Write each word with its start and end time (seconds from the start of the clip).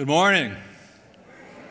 Good 0.00 0.08
morning. 0.08 0.56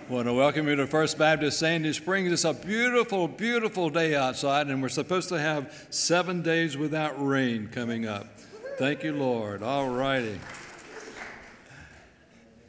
I 0.07 0.13
want 0.13 0.27
to 0.27 0.33
welcome 0.33 0.67
you 0.67 0.75
to 0.75 0.85
First 0.85 1.17
Baptist 1.17 1.57
Sandy 1.57 1.91
Springs. 1.93 2.31
It's 2.31 2.45
a 2.45 2.53
beautiful, 2.53 3.27
beautiful 3.27 3.89
day 3.89 4.13
outside, 4.13 4.67
and 4.67 4.83
we're 4.83 4.89
supposed 4.89 5.29
to 5.29 5.39
have 5.39 5.87
seven 5.89 6.43
days 6.43 6.77
without 6.77 7.15
rain 7.17 7.69
coming 7.69 8.05
up. 8.05 8.27
Thank 8.77 9.01
you, 9.01 9.13
Lord. 9.13 9.63
All 9.63 9.89
righty. 9.89 10.39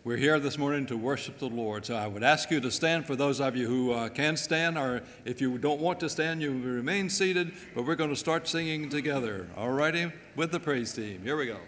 We're 0.03 0.17
here 0.17 0.41
this 0.41 0.57
morning 0.57 0.87
to 0.87 0.97
worship 0.97 1.39
the 1.39 1.51
Lord. 1.51 1.85
So 1.85 1.95
I 1.95 2.07
would 2.07 2.23
ask 2.23 2.51
you 2.51 2.61
to 2.61 2.71
stand 2.71 3.07
for 3.07 3.15
those 3.15 3.39
of 3.39 3.55
you 3.55 3.69
who 3.69 3.93
uh, 3.93 4.09
can 4.09 4.39
stand, 4.39 4.79
or 4.79 5.03
if 5.27 5.43
you 5.43 5.59
don't 5.59 5.83
want 5.83 6.01
to 6.01 6.09
stand, 6.09 6.41
you 6.41 6.53
remain 6.53 7.11
seated, 7.11 7.53
but 7.75 7.85
we're 7.85 7.97
going 7.97 8.09
to 8.09 8.17
start 8.17 8.49
singing 8.49 8.89
together. 8.89 9.47
All 9.59 9.73
righty? 9.73 10.11
With 10.37 10.53
the 10.53 10.61
praise 10.61 10.95
team. 10.95 11.21
Here 11.23 11.37
we 11.37 11.45
go. 11.45 11.59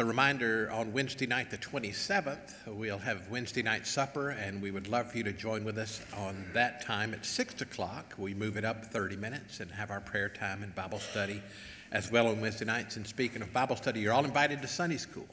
A 0.00 0.04
reminder 0.04 0.70
on 0.72 0.94
Wednesday 0.94 1.26
night, 1.26 1.50
the 1.50 1.58
27th, 1.58 2.66
we'll 2.66 2.96
have 2.96 3.28
Wednesday 3.28 3.60
night 3.60 3.86
supper, 3.86 4.30
and 4.30 4.62
we 4.62 4.70
would 4.70 4.88
love 4.88 5.10
for 5.10 5.18
you 5.18 5.24
to 5.24 5.32
join 5.32 5.62
with 5.62 5.76
us 5.76 6.00
on 6.16 6.42
that 6.54 6.80
time 6.80 7.12
at 7.12 7.26
6 7.26 7.60
o'clock. 7.60 8.14
We 8.16 8.32
move 8.32 8.56
it 8.56 8.64
up 8.64 8.86
30 8.86 9.16
minutes 9.16 9.60
and 9.60 9.70
have 9.70 9.90
our 9.90 10.00
prayer 10.00 10.30
time 10.30 10.62
and 10.62 10.74
Bible 10.74 11.00
study 11.00 11.42
as 11.92 12.10
well 12.10 12.28
on 12.28 12.40
Wednesday 12.40 12.64
nights. 12.64 12.96
And 12.96 13.06
speaking 13.06 13.42
of 13.42 13.52
Bible 13.52 13.76
study, 13.76 14.00
you're 14.00 14.14
all 14.14 14.24
invited 14.24 14.62
to 14.62 14.68
Sunday 14.68 14.96
school. 14.96 15.26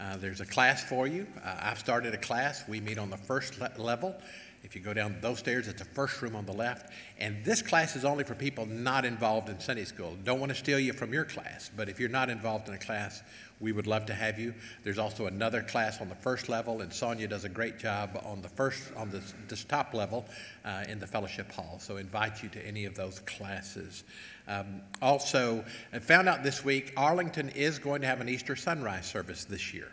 Uh, 0.00 0.16
there's 0.16 0.40
a 0.40 0.46
class 0.46 0.82
for 0.82 1.06
you. 1.06 1.24
Uh, 1.44 1.54
I've 1.60 1.78
started 1.78 2.12
a 2.12 2.18
class. 2.18 2.64
We 2.66 2.80
meet 2.80 2.98
on 2.98 3.10
the 3.10 3.16
first 3.16 3.60
le- 3.60 3.70
level. 3.78 4.16
If 4.64 4.74
you 4.74 4.80
go 4.80 4.92
down 4.92 5.16
those 5.20 5.38
stairs, 5.38 5.68
it's 5.68 5.78
the 5.78 5.88
first 5.88 6.20
room 6.20 6.34
on 6.34 6.44
the 6.44 6.52
left. 6.52 6.92
And 7.18 7.44
this 7.44 7.62
class 7.62 7.94
is 7.94 8.04
only 8.04 8.24
for 8.24 8.34
people 8.34 8.66
not 8.66 9.04
involved 9.04 9.48
in 9.48 9.60
Sunday 9.60 9.84
school. 9.84 10.16
Don't 10.24 10.40
want 10.40 10.50
to 10.50 10.58
steal 10.58 10.80
you 10.80 10.92
from 10.92 11.12
your 11.12 11.24
class, 11.24 11.70
but 11.76 11.88
if 11.88 12.00
you're 12.00 12.08
not 12.08 12.28
involved 12.28 12.68
in 12.68 12.74
a 12.74 12.78
class, 12.78 13.22
we 13.60 13.72
would 13.72 13.86
love 13.86 14.06
to 14.06 14.14
have 14.14 14.38
you. 14.38 14.54
There's 14.84 14.98
also 14.98 15.26
another 15.26 15.62
class 15.62 16.00
on 16.00 16.08
the 16.08 16.14
first 16.14 16.48
level, 16.48 16.80
and 16.80 16.92
Sonia 16.92 17.26
does 17.26 17.44
a 17.44 17.48
great 17.48 17.78
job 17.78 18.20
on 18.24 18.40
the 18.40 18.48
first, 18.48 18.92
on 18.96 19.10
this, 19.10 19.34
this 19.48 19.64
top 19.64 19.94
level 19.94 20.24
uh, 20.64 20.84
in 20.88 20.98
the 21.00 21.06
fellowship 21.06 21.50
hall. 21.50 21.78
So 21.80 21.96
invite 21.96 22.42
you 22.42 22.48
to 22.50 22.66
any 22.66 22.84
of 22.84 22.94
those 22.94 23.20
classes. 23.20 24.04
Um, 24.46 24.80
also, 25.02 25.64
I 25.92 25.98
found 25.98 26.28
out 26.28 26.42
this 26.42 26.64
week 26.64 26.92
Arlington 26.96 27.48
is 27.50 27.78
going 27.78 28.00
to 28.02 28.06
have 28.06 28.20
an 28.20 28.28
Easter 28.28 28.56
sunrise 28.56 29.06
service 29.06 29.44
this 29.44 29.74
year. 29.74 29.90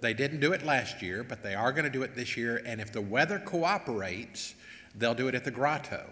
They 0.00 0.14
didn't 0.14 0.40
do 0.40 0.52
it 0.52 0.64
last 0.64 1.02
year, 1.02 1.24
but 1.24 1.42
they 1.42 1.54
are 1.54 1.72
going 1.72 1.84
to 1.84 1.90
do 1.90 2.02
it 2.02 2.14
this 2.14 2.36
year. 2.36 2.62
And 2.64 2.80
if 2.80 2.92
the 2.92 3.00
weather 3.00 3.38
cooperates, 3.38 4.54
they'll 4.94 5.14
do 5.14 5.28
it 5.28 5.34
at 5.34 5.44
the 5.44 5.50
grotto. 5.50 6.08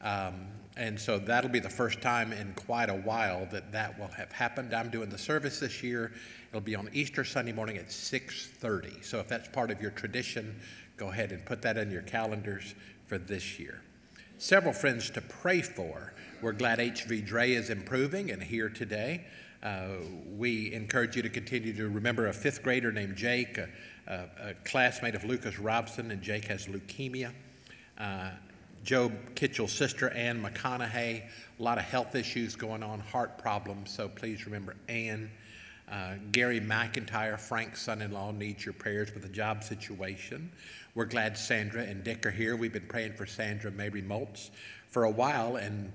Um, 0.00 0.46
and 0.80 0.98
so 0.98 1.18
that'll 1.18 1.50
be 1.50 1.58
the 1.58 1.68
first 1.68 2.00
time 2.00 2.32
in 2.32 2.54
quite 2.54 2.88
a 2.88 2.94
while 2.94 3.46
that 3.52 3.70
that 3.70 3.98
will 3.98 4.08
have 4.08 4.32
happened. 4.32 4.72
I'm 4.72 4.88
doing 4.88 5.10
the 5.10 5.18
service 5.18 5.60
this 5.60 5.82
year. 5.82 6.12
It'll 6.48 6.62
be 6.62 6.74
on 6.74 6.88
Easter 6.94 7.22
Sunday 7.22 7.52
morning 7.52 7.76
at 7.76 7.92
6:30. 7.92 9.04
So 9.04 9.20
if 9.20 9.28
that's 9.28 9.46
part 9.48 9.70
of 9.70 9.82
your 9.82 9.90
tradition, 9.90 10.58
go 10.96 11.10
ahead 11.10 11.32
and 11.32 11.44
put 11.44 11.60
that 11.62 11.76
in 11.76 11.90
your 11.90 12.00
calendars 12.00 12.74
for 13.06 13.18
this 13.18 13.58
year. 13.58 13.82
Several 14.38 14.72
friends 14.72 15.10
to 15.10 15.20
pray 15.20 15.60
for. 15.60 16.14
We're 16.40 16.52
glad 16.52 16.78
HV 16.78 17.26
Dre 17.26 17.52
is 17.52 17.68
improving 17.68 18.30
and 18.30 18.42
here 18.42 18.70
today. 18.70 19.26
Uh, 19.62 19.96
we 20.38 20.72
encourage 20.72 21.14
you 21.14 21.20
to 21.20 21.28
continue 21.28 21.74
to 21.74 21.90
remember 21.90 22.28
a 22.28 22.32
fifth 22.32 22.62
grader 22.62 22.90
named 22.90 23.16
Jake, 23.16 23.58
a, 23.58 23.68
a, 24.06 24.48
a 24.48 24.54
classmate 24.64 25.14
of 25.14 25.24
Lucas 25.24 25.58
Robson, 25.58 26.10
and 26.10 26.22
Jake 26.22 26.46
has 26.46 26.66
leukemia. 26.68 27.32
Uh, 27.98 28.30
Joe 28.82 29.12
Kitchell's 29.34 29.72
sister, 29.72 30.10
Ann 30.10 30.42
McConaughey, 30.42 31.22
a 31.58 31.62
lot 31.62 31.78
of 31.78 31.84
health 31.84 32.14
issues 32.14 32.56
going 32.56 32.82
on, 32.82 33.00
heart 33.00 33.38
problems, 33.38 33.90
so 33.90 34.08
please 34.08 34.46
remember 34.46 34.74
Ann. 34.88 35.30
Uh, 35.90 36.14
Gary 36.30 36.60
McIntyre, 36.60 37.38
Frank's 37.38 37.82
son 37.82 38.00
in 38.00 38.12
law, 38.12 38.30
needs 38.30 38.64
your 38.64 38.72
prayers 38.74 39.12
with 39.12 39.24
a 39.24 39.28
job 39.28 39.64
situation. 39.64 40.50
We're 40.94 41.04
glad 41.04 41.36
Sandra 41.36 41.82
and 41.82 42.04
Dick 42.04 42.24
are 42.24 42.30
here. 42.30 42.56
We've 42.56 42.72
been 42.72 42.86
praying 42.86 43.14
for 43.14 43.26
Sandra 43.26 43.72
Mabry 43.72 44.02
Moltz 44.02 44.50
for 44.88 45.04
a 45.04 45.10
while, 45.10 45.56
and 45.56 45.92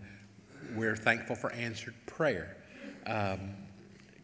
we're 0.76 0.98
thankful 0.98 1.36
for 1.36 1.52
answered 1.54 1.96
prayer. 2.06 2.58
Um, 3.08 3.56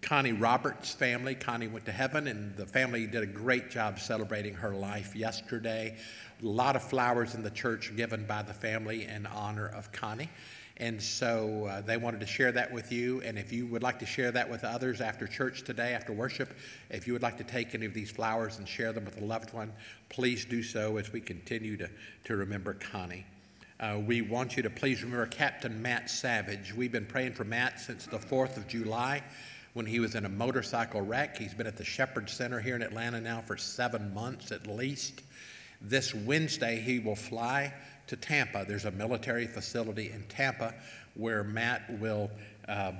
Connie 0.01 0.33
Roberts' 0.33 0.91
family, 0.91 1.35
Connie 1.35 1.67
went 1.67 1.85
to 1.85 1.91
heaven, 1.91 2.27
and 2.27 2.55
the 2.57 2.65
family 2.65 3.05
did 3.05 3.21
a 3.21 3.27
great 3.27 3.69
job 3.69 3.99
celebrating 3.99 4.55
her 4.55 4.73
life 4.73 5.15
yesterday. 5.15 5.95
A 6.43 6.47
lot 6.47 6.75
of 6.75 6.83
flowers 6.83 7.35
in 7.35 7.43
the 7.43 7.51
church 7.51 7.95
given 7.95 8.25
by 8.25 8.41
the 8.41 8.53
family 8.53 9.05
in 9.05 9.25
honor 9.25 9.67
of 9.67 9.91
Connie. 9.91 10.29
And 10.77 10.99
so 10.99 11.65
uh, 11.65 11.81
they 11.81 11.97
wanted 11.97 12.21
to 12.21 12.25
share 12.25 12.51
that 12.53 12.71
with 12.71 12.91
you. 12.91 13.21
And 13.21 13.37
if 13.37 13.53
you 13.53 13.67
would 13.67 13.83
like 13.83 13.99
to 13.99 14.05
share 14.07 14.31
that 14.31 14.49
with 14.49 14.63
others 14.63 14.99
after 14.99 15.27
church 15.27 15.61
today, 15.61 15.93
after 15.93 16.11
worship, 16.11 16.49
if 16.89 17.05
you 17.05 17.13
would 17.13 17.21
like 17.21 17.37
to 17.37 17.43
take 17.43 17.75
any 17.75 17.85
of 17.85 17.93
these 17.93 18.09
flowers 18.09 18.57
and 18.57 18.67
share 18.67 18.91
them 18.91 19.05
with 19.05 19.21
a 19.21 19.25
loved 19.25 19.53
one, 19.53 19.71
please 20.09 20.43
do 20.43 20.63
so 20.63 20.97
as 20.97 21.13
we 21.13 21.21
continue 21.21 21.77
to, 21.77 21.87
to 22.23 22.35
remember 22.35 22.73
Connie. 22.73 23.25
Uh, 23.79 23.99
we 24.05 24.21
want 24.21 24.57
you 24.57 24.63
to 24.63 24.69
please 24.71 25.03
remember 25.03 25.27
Captain 25.27 25.79
Matt 25.81 26.09
Savage. 26.09 26.73
We've 26.73 26.91
been 26.91 27.05
praying 27.05 27.33
for 27.33 27.43
Matt 27.43 27.79
since 27.79 28.07
the 28.07 28.17
4th 28.17 28.57
of 28.57 28.67
July 28.67 29.21
when 29.73 29.85
he 29.85 29.99
was 29.99 30.15
in 30.15 30.25
a 30.25 30.29
motorcycle 30.29 31.01
wreck. 31.01 31.37
He's 31.37 31.53
been 31.53 31.67
at 31.67 31.77
the 31.77 31.83
Shepherd 31.83 32.29
Center 32.29 32.59
here 32.59 32.75
in 32.75 32.81
Atlanta 32.81 33.21
now 33.21 33.41
for 33.41 33.55
seven 33.55 34.13
months 34.13 34.51
at 34.51 34.65
least. 34.65 35.21
This 35.81 36.13
Wednesday, 36.13 36.79
he 36.79 36.99
will 36.99 37.15
fly 37.15 37.73
to 38.07 38.15
Tampa. 38.15 38.65
There's 38.67 38.85
a 38.85 38.91
military 38.91 39.47
facility 39.47 40.11
in 40.11 40.23
Tampa 40.23 40.73
where 41.15 41.43
Matt 41.43 41.99
will 41.99 42.29
uh, 42.67 42.93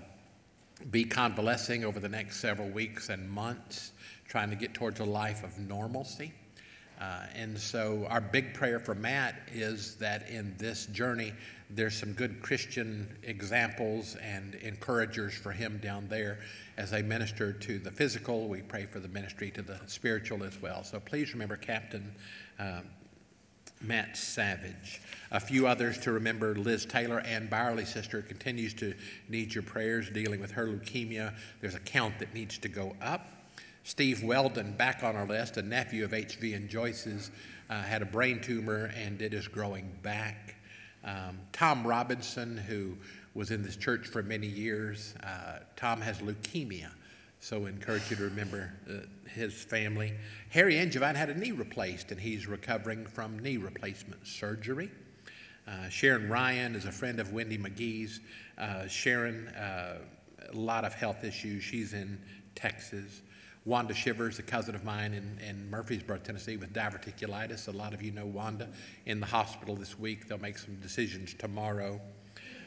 be 0.89 1.03
convalescing 1.03 1.85
over 1.85 1.99
the 1.99 2.09
next 2.09 2.37
several 2.37 2.69
weeks 2.69 3.09
and 3.09 3.29
months, 3.29 3.91
trying 4.27 4.49
to 4.49 4.55
get 4.55 4.73
towards 4.73 4.99
a 4.99 5.05
life 5.05 5.43
of 5.43 5.57
normalcy. 5.59 6.33
Uh, 6.99 7.25
and 7.35 7.57
so, 7.57 8.05
our 8.09 8.21
big 8.21 8.53
prayer 8.53 8.79
for 8.79 8.93
Matt 8.93 9.35
is 9.51 9.95
that 9.95 10.29
in 10.29 10.55
this 10.59 10.85
journey, 10.87 11.33
there's 11.71 11.95
some 11.95 12.13
good 12.13 12.43
Christian 12.43 13.07
examples 13.23 14.17
and 14.17 14.53
encouragers 14.55 15.33
for 15.33 15.51
him 15.51 15.79
down 15.81 16.07
there 16.09 16.37
as 16.77 16.91
they 16.91 17.01
minister 17.01 17.53
to 17.53 17.79
the 17.79 17.89
physical. 17.89 18.47
We 18.47 18.61
pray 18.61 18.85
for 18.85 18.99
the 18.99 19.07
ministry 19.07 19.49
to 19.51 19.63
the 19.63 19.79
spiritual 19.87 20.43
as 20.43 20.61
well. 20.61 20.83
So, 20.83 20.99
please 20.99 21.33
remember 21.33 21.57
Captain 21.57 22.13
um, 22.61 22.83
Matt 23.81 24.15
Savage. 24.15 25.01
A 25.31 25.39
few 25.39 25.65
others 25.65 25.97
to 25.99 26.11
remember 26.11 26.53
Liz 26.55 26.85
Taylor, 26.85 27.19
Ann 27.21 27.47
Byerly's 27.47 27.89
sister, 27.89 28.21
continues 28.21 28.73
to 28.75 28.93
need 29.27 29.53
your 29.53 29.63
prayers 29.63 30.09
dealing 30.09 30.39
with 30.39 30.51
her 30.51 30.67
leukemia. 30.67 31.33
There's 31.61 31.75
a 31.75 31.79
count 31.79 32.19
that 32.19 32.33
needs 32.33 32.57
to 32.59 32.69
go 32.69 32.95
up. 33.01 33.27
Steve 33.83 34.23
Weldon, 34.23 34.73
back 34.73 35.03
on 35.03 35.15
our 35.15 35.25
list, 35.25 35.57
a 35.57 35.63
nephew 35.63 36.05
of 36.05 36.11
HV 36.11 36.55
and 36.55 36.69
Joyce's, 36.69 37.31
uh, 37.69 37.81
had 37.81 38.03
a 38.03 38.05
brain 38.05 38.39
tumor 38.39 38.91
and 38.95 39.21
it 39.21 39.33
is 39.33 39.47
growing 39.47 39.91
back. 40.03 40.55
Um, 41.03 41.39
Tom 41.51 41.87
Robinson, 41.87 42.57
who 42.57 42.95
was 43.33 43.49
in 43.49 43.63
this 43.63 43.75
church 43.75 44.05
for 44.05 44.21
many 44.21 44.45
years, 44.45 45.15
uh, 45.23 45.59
Tom 45.75 45.99
has 46.01 46.19
leukemia. 46.19 46.91
So 47.43 47.65
encourage 47.65 48.11
you 48.11 48.15
to 48.17 48.23
remember 48.25 48.71
uh, 48.87 48.97
his 49.27 49.55
family. 49.55 50.13
Harry 50.51 50.77
Angevine 50.77 51.15
had 51.15 51.31
a 51.31 51.33
knee 51.33 51.51
replaced, 51.51 52.11
and 52.11 52.21
he's 52.21 52.45
recovering 52.45 53.03
from 53.03 53.39
knee 53.39 53.57
replacement 53.57 54.27
surgery. 54.27 54.91
Uh, 55.67 55.89
Sharon 55.89 56.29
Ryan 56.29 56.75
is 56.75 56.85
a 56.85 56.91
friend 56.91 57.19
of 57.19 57.33
Wendy 57.33 57.57
McGee's. 57.57 58.19
Uh, 58.59 58.87
Sharon, 58.87 59.47
uh, 59.47 59.97
a 60.51 60.55
lot 60.55 60.85
of 60.85 60.93
health 60.93 61.23
issues. 61.23 61.63
She's 61.63 61.93
in 61.93 62.21
Texas. 62.53 63.23
Wanda 63.65 63.95
Shivers, 63.95 64.37
a 64.37 64.43
cousin 64.43 64.75
of 64.75 64.83
mine 64.83 65.15
in, 65.15 65.39
in 65.43 65.67
Murfreesboro, 65.67 66.19
Tennessee, 66.19 66.57
with 66.57 66.71
diverticulitis. 66.73 67.67
A 67.67 67.71
lot 67.71 67.95
of 67.95 68.03
you 68.03 68.11
know 68.11 68.27
Wanda 68.27 68.69
in 69.07 69.19
the 69.19 69.25
hospital 69.25 69.75
this 69.75 69.97
week. 69.97 70.27
They'll 70.27 70.37
make 70.37 70.59
some 70.59 70.75
decisions 70.75 71.33
tomorrow. 71.33 71.99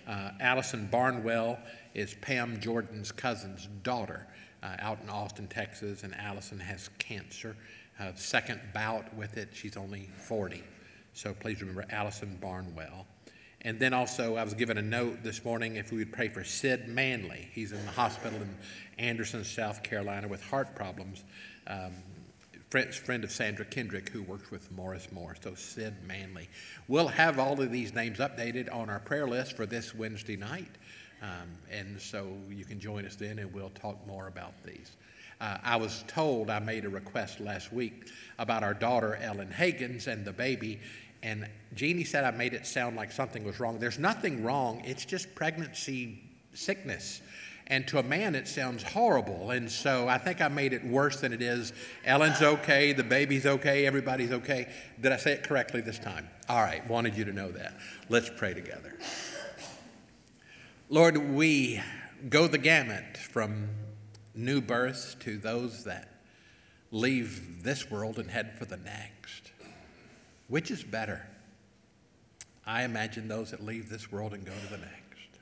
Uh, 0.09 0.31
Allison 0.41 0.89
Barnwell 0.91 1.59
is 1.95 2.15
Pam 2.15 2.59
Jordan's 2.59 3.13
cousin's 3.13 3.69
daughter 3.85 4.27
uh, 4.65 4.77
out 4.79 4.99
in 5.03 5.11
Austin, 5.11 5.47
Texas, 5.47 6.03
and 6.03 6.15
Allison 6.17 6.59
has 6.59 6.89
cancer. 6.99 7.57
Uh, 8.01 8.13
second 8.15 8.61
bout 8.73 9.15
with 9.15 9.37
it. 9.37 9.51
She's 9.53 9.77
only 9.77 10.09
40. 10.17 10.65
So 11.13 11.35
please 11.35 11.61
remember 11.61 11.85
Allison 11.91 12.39
Barnwell. 12.41 13.07
And 13.61 13.79
then 13.79 13.95
also, 13.95 14.37
I 14.37 14.45
was 14.45 14.55
given 14.55 14.77
a 14.77 14.83
note 14.83 15.23
this 15.23 15.45
morning 15.45 15.77
if 15.77 15.91
we 15.91 15.99
would 15.99 16.13
pray 16.13 16.29
for 16.29 16.45
Sid 16.45 16.89
Manley. 16.89 17.49
He's 17.53 17.73
in 17.73 17.85
the 17.85 17.93
hospital 17.93 18.39
in 18.41 18.55
Anderson, 18.99 19.45
South 19.45 19.83
Carolina, 19.83 20.29
with 20.29 20.43
heart 20.43 20.75
problems. 20.75 21.25
Um, 21.67 21.93
friend, 22.69 22.95
friend 22.95 23.25
of 23.25 23.31
Sandra 23.31 23.65
Kendrick, 23.65 24.11
who 24.11 24.23
works 24.23 24.51
with 24.51 24.71
Morris 24.71 25.09
Moore. 25.13 25.37
So, 25.43 25.55
Sid 25.55 25.95
Manley. 26.07 26.51
We'll 26.89 27.09
have 27.09 27.39
all 27.39 27.59
of 27.59 27.71
these 27.71 27.95
names 27.95 28.19
updated 28.19 28.75
on 28.75 28.91
our 28.91 29.01
prayer 29.01 29.27
list 29.27 29.57
for 29.57 29.65
this 29.65 29.95
Wednesday 29.95 30.37
night. 30.37 30.73
Um, 31.25 31.49
and 31.71 32.01
so 32.01 32.27
you 32.51 32.65
can 32.65 32.79
join 32.79 33.07
us 33.07 33.17
then, 33.17 33.39
and 33.39 33.53
we'll 33.55 33.71
talk 33.71 34.07
more 34.07 34.27
about 34.27 34.53
these. 34.63 34.93
Uh, 35.41 35.57
I 35.65 35.77
was 35.77 36.05
told 36.07 36.51
I 36.51 36.59
made 36.59 36.85
a 36.85 36.89
request 36.89 37.41
last 37.41 37.73
week 37.73 38.09
about 38.39 38.63
our 38.63 38.75
daughter, 38.75 39.17
Ellen 39.17 39.49
Hagens, 39.49 40.07
and 40.07 40.25
the 40.25 40.33
baby. 40.33 40.81
And 41.23 41.49
Jeannie 41.75 42.05
said 42.05 42.25
I 42.25 42.31
made 42.31 42.53
it 42.53 42.67
sound 42.67 42.97
like 42.97 43.11
something 43.11 43.43
was 43.43 43.59
wrong. 43.59 43.79
There's 43.79 43.99
nothing 43.99 44.45
wrong, 44.45 44.83
it's 44.85 45.05
just 45.05 45.35
pregnancy 45.35 46.23
sickness. 46.53 47.23
And 47.69 47.89
to 47.89 47.99
a 47.99 48.03
man, 48.03 48.35
it 48.35 48.47
sounds 48.47 48.83
horrible. 48.83 49.51
And 49.51 49.71
so 49.71 50.07
I 50.07 50.19
think 50.19 50.43
I 50.43 50.49
made 50.49 50.75
it 50.75 50.85
worse 50.85 51.23
than 51.23 51.33
it 51.33 51.41
is. 51.41 51.73
Ellen's 52.05 52.43
okay, 52.43 52.93
the 52.93 53.03
baby's 53.03 53.47
okay, 53.47 53.87
everybody's 53.87 54.33
okay. 54.33 54.69
Did 55.01 55.13
I 55.13 55.17
say 55.17 55.33
it 55.33 55.45
correctly 55.45 55.81
this 55.81 55.99
time? 55.99 56.29
All 56.51 56.61
right, 56.61 56.87
wanted 56.87 57.17
you 57.17 57.25
to 57.25 57.33
know 57.33 57.51
that. 57.53 57.73
Let's 58.11 58.29
pray 58.29 58.53
together. 58.53 58.99
Lord, 60.95 61.35
we 61.35 61.83
go 62.29 62.47
the 62.47 62.57
gamut 62.57 63.17
from 63.17 63.69
new 64.33 64.61
births 64.61 65.17
to 65.23 65.39
those 65.39 65.83
that 65.83 66.09
leave 66.93 67.65
this 67.65 67.91
world 67.91 68.21
and 68.21 68.31
head 68.31 68.57
for 68.57 68.65
the 68.65 68.77
next. 68.77 69.51
Which 70.47 70.71
is 70.71 70.85
better? 70.85 71.27
I 72.65 72.85
imagine 72.85 73.27
those 73.27 73.51
that 73.51 73.65
leave 73.65 73.89
this 73.89 74.13
world 74.13 74.35
and 74.35 74.47
go 74.47 74.53
to 74.53 74.71
the 74.71 74.79
next. 74.79 75.41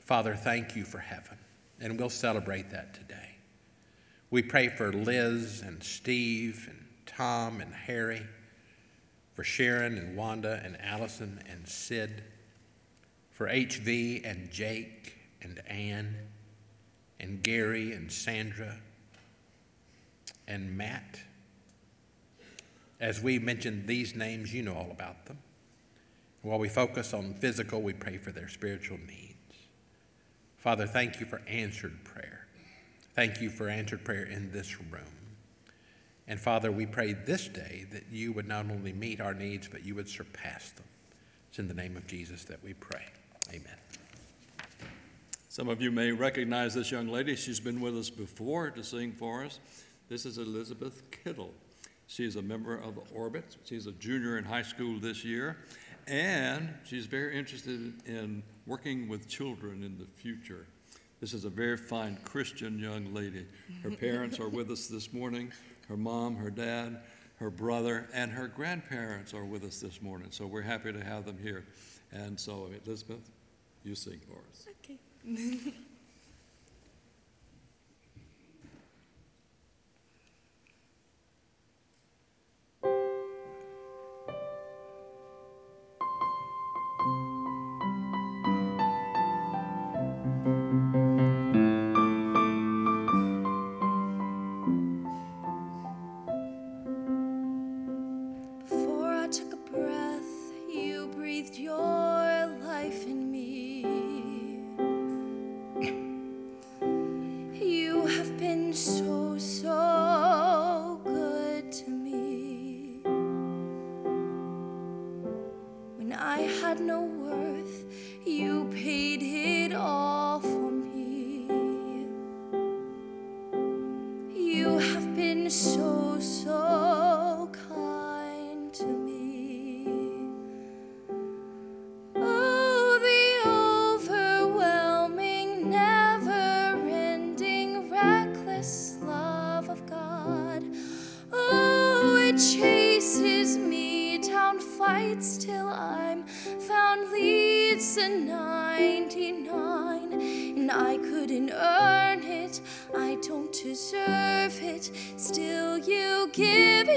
Father, 0.00 0.34
thank 0.34 0.76
you 0.76 0.84
for 0.84 0.98
heaven, 0.98 1.38
and 1.80 1.98
we'll 1.98 2.10
celebrate 2.10 2.70
that 2.72 2.92
today. 2.92 3.36
We 4.28 4.42
pray 4.42 4.68
for 4.68 4.92
Liz 4.92 5.62
and 5.62 5.82
Steve 5.82 6.66
and 6.68 6.84
Tom 7.06 7.62
and 7.62 7.72
Harry, 7.72 8.26
for 9.32 9.44
Sharon 9.44 9.96
and 9.96 10.14
Wanda 10.14 10.60
and 10.62 10.78
Allison 10.82 11.42
and 11.48 11.66
Sid, 11.66 12.22
for 13.34 13.48
HV 13.48 14.24
and 14.24 14.50
Jake 14.50 15.16
and 15.42 15.60
Ann 15.68 16.16
and 17.20 17.42
Gary 17.42 17.92
and 17.92 18.10
Sandra 18.10 18.76
and 20.46 20.76
Matt. 20.76 21.20
As 23.00 23.20
we 23.20 23.38
mentioned 23.38 23.86
these 23.86 24.14
names, 24.14 24.54
you 24.54 24.62
know 24.62 24.74
all 24.74 24.90
about 24.90 25.26
them. 25.26 25.38
While 26.42 26.58
we 26.58 26.68
focus 26.68 27.12
on 27.12 27.34
physical, 27.34 27.82
we 27.82 27.92
pray 27.92 28.18
for 28.18 28.30
their 28.30 28.48
spiritual 28.48 28.98
needs. 29.06 29.34
Father, 30.56 30.86
thank 30.86 31.20
you 31.20 31.26
for 31.26 31.42
answered 31.48 32.04
prayer. 32.04 32.46
Thank 33.14 33.40
you 33.40 33.50
for 33.50 33.68
answered 33.68 34.04
prayer 34.04 34.24
in 34.24 34.52
this 34.52 34.80
room. 34.80 35.02
And 36.28 36.40
Father, 36.40 36.70
we 36.70 36.86
pray 36.86 37.12
this 37.12 37.48
day 37.48 37.86
that 37.92 38.04
you 38.10 38.32
would 38.32 38.46
not 38.46 38.70
only 38.70 38.92
meet 38.92 39.20
our 39.20 39.34
needs, 39.34 39.68
but 39.68 39.84
you 39.84 39.94
would 39.94 40.08
surpass 40.08 40.70
them. 40.70 40.86
It's 41.48 41.58
in 41.58 41.68
the 41.68 41.74
name 41.74 41.96
of 41.96 42.06
Jesus 42.06 42.44
that 42.44 42.62
we 42.62 42.74
pray. 42.74 43.04
Amen. 43.50 43.76
Some 45.48 45.68
of 45.68 45.80
you 45.80 45.90
may 45.90 46.10
recognize 46.10 46.74
this 46.74 46.90
young 46.90 47.08
lady. 47.08 47.36
She's 47.36 47.60
been 47.60 47.80
with 47.80 47.96
us 47.96 48.10
before 48.10 48.70
to 48.70 48.82
sing 48.82 49.12
for 49.12 49.44
us. 49.44 49.60
This 50.08 50.26
is 50.26 50.38
Elizabeth 50.38 51.02
Kittle. 51.10 51.52
She's 52.06 52.36
a 52.36 52.42
member 52.42 52.76
of 52.76 52.96
the 52.96 53.02
Orbit. 53.14 53.56
She's 53.64 53.86
a 53.86 53.92
junior 53.92 54.36
in 54.36 54.44
high 54.44 54.62
school 54.62 54.98
this 54.98 55.24
year, 55.24 55.58
and 56.06 56.74
she's 56.84 57.06
very 57.06 57.38
interested 57.38 57.94
in 58.06 58.42
working 58.66 59.08
with 59.08 59.28
children 59.28 59.82
in 59.82 59.96
the 59.96 60.06
future. 60.06 60.66
This 61.20 61.32
is 61.32 61.44
a 61.44 61.50
very 61.50 61.76
fine 61.76 62.18
Christian 62.24 62.78
young 62.78 63.14
lady. 63.14 63.46
Her 63.82 63.90
parents 64.06 64.40
are 64.40 64.48
with 64.48 64.70
us 64.70 64.88
this 64.88 65.12
morning. 65.12 65.52
Her 65.88 65.96
mom, 65.96 66.36
her 66.36 66.50
dad, 66.50 67.00
her 67.36 67.50
brother, 67.50 68.08
and 68.12 68.30
her 68.32 68.48
grandparents 68.48 69.32
are 69.32 69.44
with 69.44 69.64
us 69.64 69.80
this 69.80 70.02
morning. 70.02 70.28
So 70.30 70.46
we're 70.46 70.62
happy 70.62 70.92
to 70.92 71.02
have 71.02 71.24
them 71.24 71.38
here. 71.40 71.64
And 72.12 72.38
so, 72.38 72.68
Elizabeth, 72.84 73.30
you 73.84 73.94
sing 73.94 74.20
for 74.26 74.38
us. 74.50 74.66
Okay. 74.82 75.72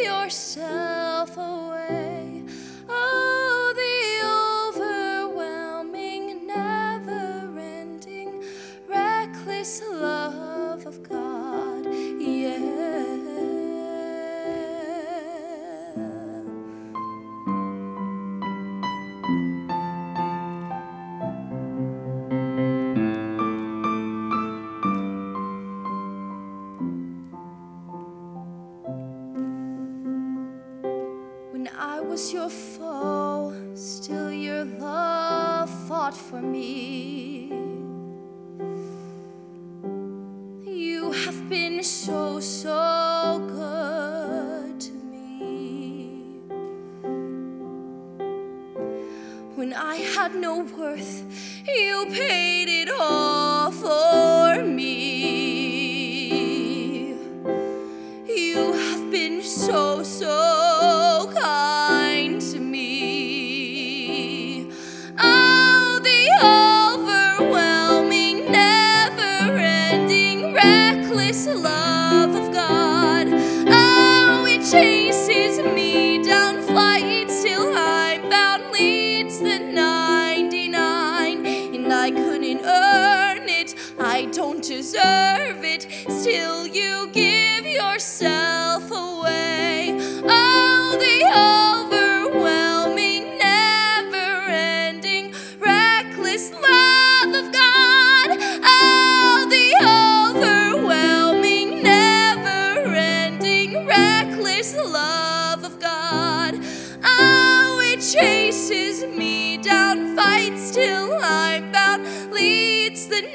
yourself 0.08 1.36
away. 1.38 2.37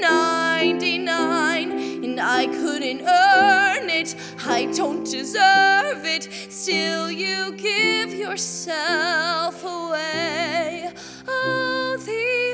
99. 0.03 1.73
And 2.05 2.21
I 2.21 2.47
couldn't 2.47 3.03
earn 3.03 3.89
it, 3.89 4.15
I 4.45 4.67
don't 4.77 5.05
deserve 5.05 6.05
it. 6.05 6.29
Still, 6.51 7.11
you 7.11 7.53
give 7.53 8.13
yourself 8.13 9.63
away. 9.65 10.93
Oh, 11.29 11.97
the 11.99 12.52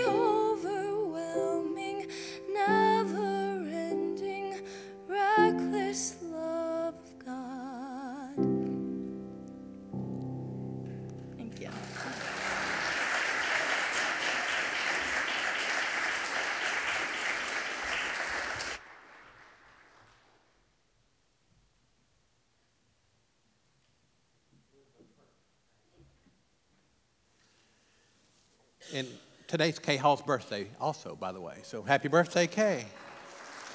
today's 29.49 29.79
Kay 29.79 29.97
Hall's 29.97 30.21
birthday, 30.21 30.67
also, 30.79 31.17
by 31.17 31.33
the 31.33 31.41
way. 31.41 31.57
So 31.63 31.83
happy 31.83 32.09
birthday, 32.09 32.47
Kay. 32.47 32.85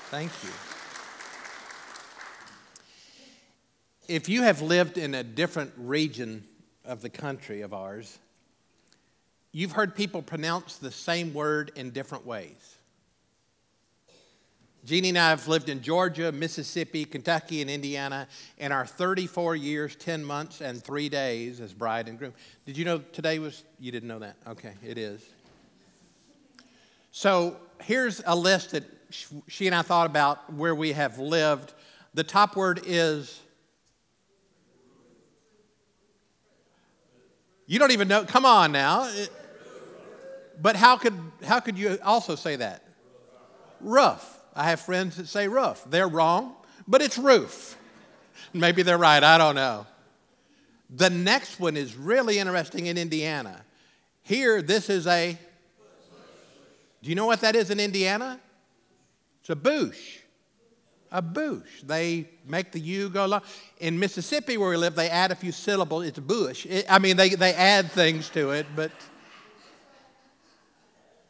Thank 0.09 0.31
you. 0.43 0.49
If 4.07 4.29
you 4.29 4.43
have 4.43 4.62
lived 4.62 4.99
in 4.99 5.15
a 5.15 5.23
different 5.23 5.73
region 5.75 6.43
of 6.86 7.01
the 7.01 7.09
country 7.09 7.62
of 7.62 7.73
ours, 7.73 8.19
you've 9.51 9.71
heard 9.71 9.95
people 9.95 10.21
pronounce 10.21 10.77
the 10.77 10.91
same 10.91 11.33
word 11.33 11.71
in 11.75 11.89
different 11.89 12.25
ways. 12.25 12.77
Jeannie 14.86 15.09
and 15.09 15.17
I 15.17 15.29
have 15.29 15.47
lived 15.47 15.69
in 15.69 15.81
Georgia, 15.81 16.31
Mississippi, 16.31 17.05
Kentucky, 17.05 17.62
and 17.62 17.69
Indiana 17.69 18.27
in 18.57 18.71
our 18.71 18.86
34 18.86 19.55
years, 19.55 19.95
10 19.95 20.23
months, 20.23 20.62
and 20.62 20.83
three 20.83 21.07
days 21.09 21.62
as 21.62 21.73
bride 21.73 22.09
and 22.09 22.19
groom. 22.19 22.33
Did 22.65 22.77
you 22.77 22.83
know 22.83 22.99
today 23.13 23.39
was, 23.39 23.63
you 23.79 23.91
didn't 23.91 24.09
know 24.09 24.19
that? 24.19 24.36
Okay, 24.45 24.73
it 24.86 24.97
is. 24.97 25.23
So 27.15 27.58
here's 27.84 28.23
a 28.26 28.36
list 28.36 28.71
that 28.71 28.84
she 29.47 29.67
and 29.67 29.76
I 29.76 29.84
thought 29.84 30.08
about 30.08 30.52
where 30.52 30.73
we 30.73 30.93
have 30.93 31.19
lived. 31.19 31.71
The 32.15 32.23
top 32.23 32.56
word 32.56 32.82
is, 32.88 33.39
you 37.67 37.78
don't 37.78 37.91
even 37.91 38.08
know, 38.08 38.26
come 38.26 38.45
on 38.45 38.71
now. 38.71 39.08
But 40.60 40.76
how 40.76 40.97
could, 40.97 41.13
how 41.45 41.60
could 41.60 41.78
you 41.78 41.99
also 42.04 42.34
say 42.34 42.56
that? 42.56 42.84
Rough. 43.80 44.39
I 44.56 44.71
have 44.71 44.80
friends 44.80 45.17
that 45.17 45.28
say 45.28 45.47
roof. 45.47 45.84
They're 45.88 46.08
wrong, 46.08 46.56
but 46.88 47.04
it's 47.04 47.19
roof. 47.19 47.78
Maybe 48.54 48.82
they're 48.82 48.97
right, 48.97 49.23
I 49.23 49.38
don't 49.38 49.56
know. 49.56 49.86
The 50.89 51.12
next 51.12 51.60
one 51.60 51.78
is 51.78 51.95
really 51.95 52.39
interesting 52.39 52.88
in 52.88 52.97
Indiana. 52.97 53.63
Here, 54.23 54.63
this 54.63 54.89
is 54.89 55.06
a. 55.06 55.38
Do 57.03 57.09
you 57.09 57.15
know 57.15 57.25
what 57.25 57.41
that 57.41 57.53
is 57.57 57.69
in 57.69 57.81
Indiana? 57.81 58.39
It's 59.41 59.49
a 59.49 59.55
boosh. 59.57 60.19
A 61.11 61.21
boosh. 61.21 61.81
They 61.83 62.29
make 62.47 62.71
the 62.71 62.79
U 62.79 63.09
go 63.09 63.25
long. 63.25 63.41
In 63.79 63.99
Mississippi, 63.99 64.55
where 64.55 64.69
we 64.69 64.77
live, 64.77 64.95
they 64.95 65.09
add 65.09 65.29
a 65.29 65.35
few 65.35 65.51
syllables. 65.51 66.05
It's 66.05 66.17
bush. 66.17 66.65
It, 66.65 66.85
I 66.89 66.99
mean, 66.99 67.17
they, 67.17 67.29
they 67.29 67.53
add 67.53 67.91
things 67.91 68.29
to 68.29 68.51
it, 68.51 68.65
but. 68.73 68.91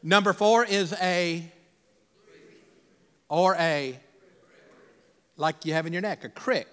Number 0.04 0.32
four 0.32 0.64
is 0.64 0.94
a 1.02 1.44
or 3.30 3.56
a, 3.56 4.00
like 5.38 5.66
you 5.66 5.74
have 5.74 5.88
in 5.88 5.94
your 5.94 6.04
neck, 6.04 6.24
a 6.24 6.30
crick. 6.30 6.68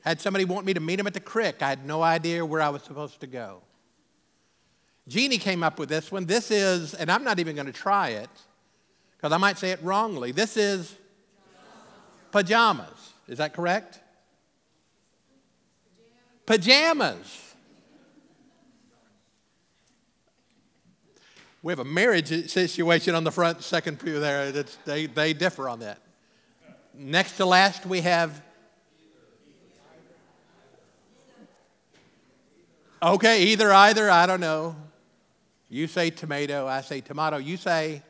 Had 0.00 0.20
somebody 0.20 0.44
want 0.44 0.66
me 0.66 0.74
to 0.74 0.80
meet 0.80 0.98
him 0.98 1.06
at 1.06 1.14
the 1.14 1.20
crick. 1.20 1.62
I 1.62 1.68
had 1.68 1.86
no 1.86 2.02
idea 2.02 2.44
where 2.44 2.60
I 2.60 2.70
was 2.70 2.82
supposed 2.82 3.20
to 3.20 3.28
go. 3.28 3.62
Jeannie 5.10 5.38
came 5.38 5.64
up 5.64 5.80
with 5.80 5.88
this 5.88 6.12
one. 6.12 6.24
This 6.24 6.52
is, 6.52 6.94
and 6.94 7.10
I'm 7.10 7.24
not 7.24 7.40
even 7.40 7.56
going 7.56 7.66
to 7.66 7.72
try 7.72 8.10
it 8.10 8.30
because 9.16 9.32
I 9.32 9.38
might 9.38 9.58
say 9.58 9.72
it 9.72 9.80
wrongly. 9.82 10.30
This 10.30 10.56
is 10.56 10.96
pajamas. 12.30 13.12
Is 13.26 13.38
that 13.38 13.52
correct? 13.52 13.98
Pajamas. 16.46 17.54
We 21.64 21.72
have 21.72 21.80
a 21.80 21.84
marriage 21.84 22.28
situation 22.48 23.16
on 23.16 23.24
the 23.24 23.32
front, 23.32 23.64
second 23.64 23.98
pew 23.98 24.20
there. 24.20 24.44
It's, 24.44 24.76
they, 24.84 25.06
they 25.06 25.32
differ 25.32 25.68
on 25.68 25.80
that. 25.80 25.98
Next 26.94 27.36
to 27.38 27.46
last, 27.46 27.84
we 27.84 28.02
have. 28.02 28.40
Okay, 33.02 33.42
either, 33.46 33.72
either, 33.72 34.08
I 34.08 34.26
don't 34.26 34.40
know. 34.40 34.76
You 35.72 35.86
say 35.86 36.10
tomato, 36.10 36.66
I 36.66 36.80
say 36.80 37.00
tomato. 37.00 37.36
You 37.36 37.56
say. 37.56 38.02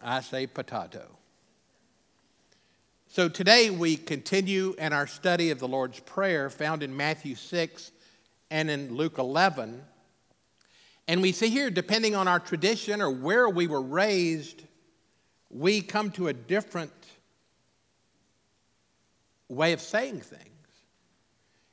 I 0.00 0.20
say 0.20 0.46
potato. 0.46 1.08
So 3.08 3.28
today 3.28 3.70
we 3.70 3.96
continue 3.96 4.76
in 4.78 4.92
our 4.92 5.08
study 5.08 5.50
of 5.50 5.58
the 5.58 5.66
Lord's 5.66 5.98
Prayer 5.98 6.48
found 6.50 6.84
in 6.84 6.96
Matthew 6.96 7.34
6 7.34 7.90
and 8.52 8.70
in 8.70 8.94
Luke 8.94 9.18
11. 9.18 9.82
And 11.08 11.20
we 11.20 11.32
see 11.32 11.48
here, 11.48 11.68
depending 11.68 12.14
on 12.14 12.28
our 12.28 12.38
tradition 12.38 13.02
or 13.02 13.10
where 13.10 13.48
we 13.48 13.66
were 13.66 13.82
raised, 13.82 14.62
we 15.50 15.80
come 15.80 16.12
to 16.12 16.28
a 16.28 16.32
different 16.32 16.92
way 19.48 19.72
of 19.72 19.80
saying 19.80 20.20
things. 20.20 20.57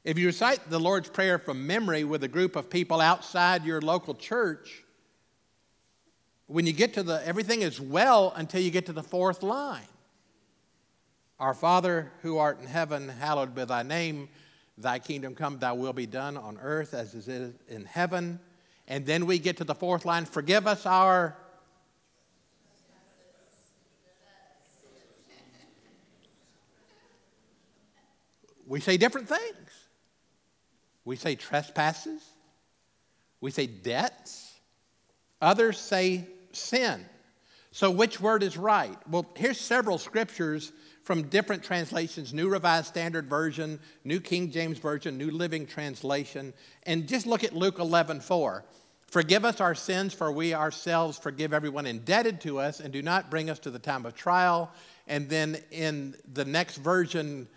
If 0.06 0.20
you 0.20 0.28
recite 0.28 0.70
the 0.70 0.80
Lord's 0.80 1.10
Prayer 1.10 1.40
from 1.40 1.66
memory 1.66 2.04
with 2.04 2.24
a 2.24 2.28
group 2.28 2.56
of 2.56 2.70
people 2.70 3.02
outside 3.02 3.66
your 3.66 3.82
local 3.82 4.14
church, 4.14 4.84
when 6.46 6.68
you 6.68 6.74
get 6.74 6.94
to 6.94 7.02
the 7.02 7.26
everything 7.26 7.64
is 7.64 7.82
well 7.82 8.32
until 8.36 8.62
you 8.62 8.70
get 8.70 8.86
to 8.86 8.94
the 8.94 9.02
fourth 9.02 9.42
line. 9.42 9.88
Our 11.40 11.56
Father 11.56 12.12
who 12.22 12.38
art 12.38 12.60
in 12.60 12.68
heaven, 12.68 13.10
hallowed 13.10 13.56
be 13.56 13.66
thy 13.66 13.82
name. 13.82 14.30
Thy 14.78 15.00
kingdom 15.00 15.34
come, 15.34 15.58
thy 15.58 15.72
will 15.72 15.92
be 15.92 16.06
done 16.06 16.38
on 16.38 16.60
earth 16.62 16.94
as 16.94 17.16
it 17.16 17.28
is 17.28 17.56
in 17.68 17.86
heaven. 17.86 18.40
And 18.88 19.08
then 19.08 19.26
we 19.26 19.40
get 19.40 19.58
to 19.58 19.64
the 19.64 19.74
fourth 19.74 20.06
line 20.06 20.26
forgive 20.26 20.68
us 20.68 20.86
our. 20.86 21.36
We 28.68 28.80
say 28.80 28.98
different 28.98 29.28
things. 29.28 29.85
We 31.06 31.16
say 31.16 31.36
trespasses. 31.36 32.22
We 33.40 33.52
say 33.52 33.68
debts. 33.68 34.54
Others 35.42 35.78
say 35.80 36.28
sin. 36.52 37.06
So, 37.72 37.92
which 37.92 38.20
word 38.20 38.42
is 38.42 38.58
right? 38.58 38.98
Well, 39.10 39.26
here's 39.36 39.60
several 39.60 39.98
scriptures 39.98 40.72
from 41.04 41.24
different 41.24 41.62
translations 41.62 42.34
New 42.34 42.50
Revised 42.50 42.88
Standard 42.88 43.30
Version, 43.30 43.80
New 44.04 44.20
King 44.20 44.50
James 44.50 44.80
Version, 44.80 45.18
New 45.18 45.30
Living 45.30 45.68
Translation. 45.68 46.54
And 46.84 47.08
just 47.08 47.28
look 47.28 47.44
at 47.44 47.54
Luke 47.54 47.80
11 47.80 48.22
4. 48.22 48.66
Forgive 49.08 49.46
us 49.46 49.62
our 49.62 49.76
sins, 49.76 50.14
for 50.14 50.32
we 50.32 50.54
ourselves 50.54 51.18
forgive 51.18 51.54
everyone 51.54 51.86
indebted 51.86 52.42
to 52.42 52.60
us, 52.60 52.80
and 52.80 52.92
do 52.92 53.02
not 53.02 53.30
bring 53.30 53.50
us 53.50 53.60
to 53.60 53.70
the 53.70 53.80
time 53.80 54.06
of 54.06 54.16
trial. 54.16 54.72
And 55.08 55.30
then 55.30 55.58
in 55.72 56.16
the 56.34 56.46
next 56.46 56.78
version, 56.78 57.48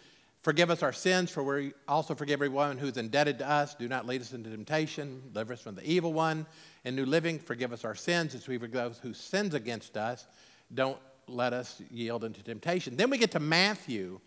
forgive 0.43 0.71
us 0.71 0.83
our 0.83 0.93
sins, 0.93 1.31
for 1.31 1.43
we 1.43 1.73
also 1.87 2.15
forgive 2.15 2.35
everyone 2.35 2.79
who's 2.79 2.97
indebted 2.97 3.39
to 3.39 3.49
us. 3.49 3.75
Do 3.75 3.89
not 3.89 4.07
lead 4.07 4.21
us 4.21 4.33
into 4.33 4.51
temptation, 4.51 5.23
deliver 5.33 5.55
us 5.55 5.61
from 5.61 5.75
the 5.75 5.89
evil 5.89 6.13
one. 6.13 6.47
In 6.85 6.97
New 6.97 7.07
Living, 7.07 7.39
forgive 7.39 7.73
us 7.73 7.85
our 7.85 7.95
sins 7.95 8.35
as 8.35 8.47
we 8.47 8.59
forgive 8.59 8.75
those 8.75 8.99
who 8.99 9.13
sins 9.13 9.55
against 9.55 9.97
us. 9.97 10.27
Don't 10.73 10.99
let 11.27 11.53
us 11.53 11.83
yield 11.91 12.25
into 12.25 12.43
temptation. 12.43 12.97
Then 12.97 13.11
we 13.11 13.19
get 13.19 13.33
to 13.33 13.41
Matthew. 13.41 14.21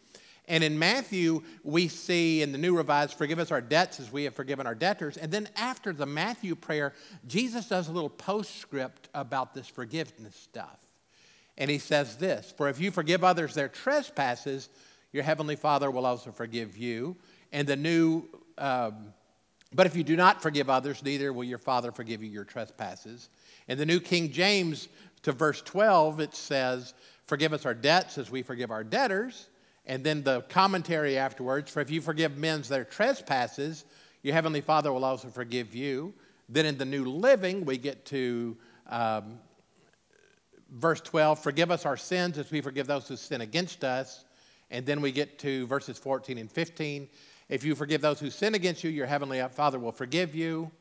And 0.47 0.63
in 0.63 0.77
Matthew, 0.77 1.43
we 1.63 1.87
see 1.87 2.41
in 2.41 2.51
the 2.51 2.57
New 2.57 2.75
Revised, 2.75 3.13
forgive 3.13 3.39
us 3.39 3.51
our 3.51 3.61
debts 3.61 3.99
as 3.99 4.11
we 4.11 4.25
have 4.25 4.35
forgiven 4.35 4.67
our 4.67 4.75
debtors. 4.75 5.17
And 5.17 5.31
then 5.31 5.47
after 5.55 5.93
the 5.93 6.05
Matthew 6.05 6.55
prayer, 6.55 6.93
Jesus 7.27 7.67
does 7.67 7.87
a 7.87 7.91
little 7.91 8.09
postscript 8.09 9.09
about 9.13 9.53
this 9.53 9.67
forgiveness 9.67 10.35
stuff. 10.35 10.77
And 11.57 11.69
he 11.69 11.77
says 11.77 12.17
this 12.17 12.53
For 12.57 12.69
if 12.69 12.79
you 12.79 12.91
forgive 12.91 13.23
others 13.23 13.53
their 13.53 13.69
trespasses, 13.69 14.69
your 15.11 15.23
heavenly 15.23 15.55
Father 15.55 15.91
will 15.91 16.05
also 16.05 16.31
forgive 16.31 16.77
you. 16.77 17.15
And 17.51 17.67
the 17.67 17.75
new, 17.75 18.23
um, 18.57 19.13
but 19.73 19.85
if 19.85 19.95
you 19.95 20.03
do 20.03 20.15
not 20.15 20.41
forgive 20.41 20.69
others, 20.69 21.03
neither 21.03 21.33
will 21.33 21.43
your 21.43 21.57
Father 21.57 21.91
forgive 21.91 22.23
you 22.23 22.29
your 22.29 22.45
trespasses. 22.45 23.29
In 23.67 23.77
the 23.77 23.85
New 23.85 23.99
King 23.99 24.31
James, 24.31 24.87
to 25.23 25.31
verse 25.31 25.61
12, 25.61 26.19
it 26.19 26.35
says, 26.35 26.93
Forgive 27.25 27.53
us 27.53 27.65
our 27.65 27.73
debts 27.73 28.17
as 28.17 28.31
we 28.31 28.41
forgive 28.41 28.71
our 28.71 28.83
debtors. 28.83 29.49
And 29.85 30.03
then 30.03 30.23
the 30.23 30.41
commentary 30.43 31.17
afterwards, 31.17 31.71
For 31.71 31.79
if 31.79 31.89
you 31.89 32.01
forgive 32.01 32.37
men 32.37 32.61
their 32.63 32.83
trespasses, 32.83 33.85
your 34.23 34.33
heavenly 34.33 34.61
Father 34.61 34.91
will 34.91 35.05
also 35.05 35.29
forgive 35.29 35.73
you. 35.73 36.13
Then 36.49 36.65
in 36.65 36.77
the 36.77 36.85
New 36.85 37.05
Living, 37.05 37.65
we 37.65 37.77
get 37.77 38.05
to 38.07 38.57
um, 38.89 39.39
verse 40.69 41.01
12 41.01 41.41
Forgive 41.41 41.71
us 41.71 41.85
our 41.85 41.97
sins 41.97 42.37
as 42.37 42.51
we 42.51 42.61
forgive 42.61 42.87
those 42.87 43.07
who 43.07 43.15
sin 43.15 43.41
against 43.41 43.83
us. 43.83 44.25
And 44.71 44.85
then 44.85 45.01
we 45.01 45.11
get 45.11 45.37
to 45.39 45.67
verses 45.67 45.99
14 45.99 46.37
and 46.37 46.51
15. 46.51 47.07
If 47.49 47.63
you 47.63 47.75
forgive 47.75 48.01
those 48.01 48.19
who 48.19 48.29
sin 48.29 48.55
against 48.55 48.83
you, 48.83 48.89
your 48.89 49.05
heavenly 49.05 49.41
Father 49.51 49.77
will 49.77 49.91
forgive 49.91 50.33
you. 50.33 50.71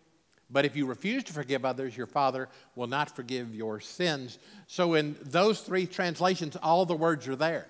But 0.52 0.64
if 0.64 0.74
you 0.74 0.86
refuse 0.86 1.24
to 1.24 1.32
forgive 1.32 1.64
others, 1.64 1.96
your 1.96 2.06
Father 2.06 2.48
will 2.74 2.86
not 2.86 3.14
forgive 3.14 3.54
your 3.54 3.80
sins. 3.80 4.38
So, 4.66 4.94
in 4.94 5.16
those 5.22 5.60
three 5.60 5.86
translations, 5.86 6.56
all 6.56 6.86
the 6.86 6.96
words 6.96 7.28
are 7.28 7.36
there 7.36 7.66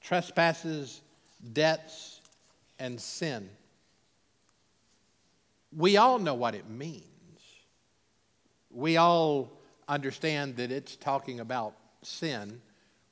trespasses, 0.00 1.00
debts, 1.52 2.20
and 2.78 3.00
sin. 3.00 3.48
We 5.76 5.96
all 5.96 6.18
know 6.18 6.34
what 6.34 6.54
it 6.54 6.68
means. 6.68 7.04
We 8.70 8.96
all 8.96 9.52
understand 9.88 10.56
that 10.56 10.72
it's 10.72 10.96
talking 10.96 11.40
about 11.40 11.74
sin, 12.02 12.60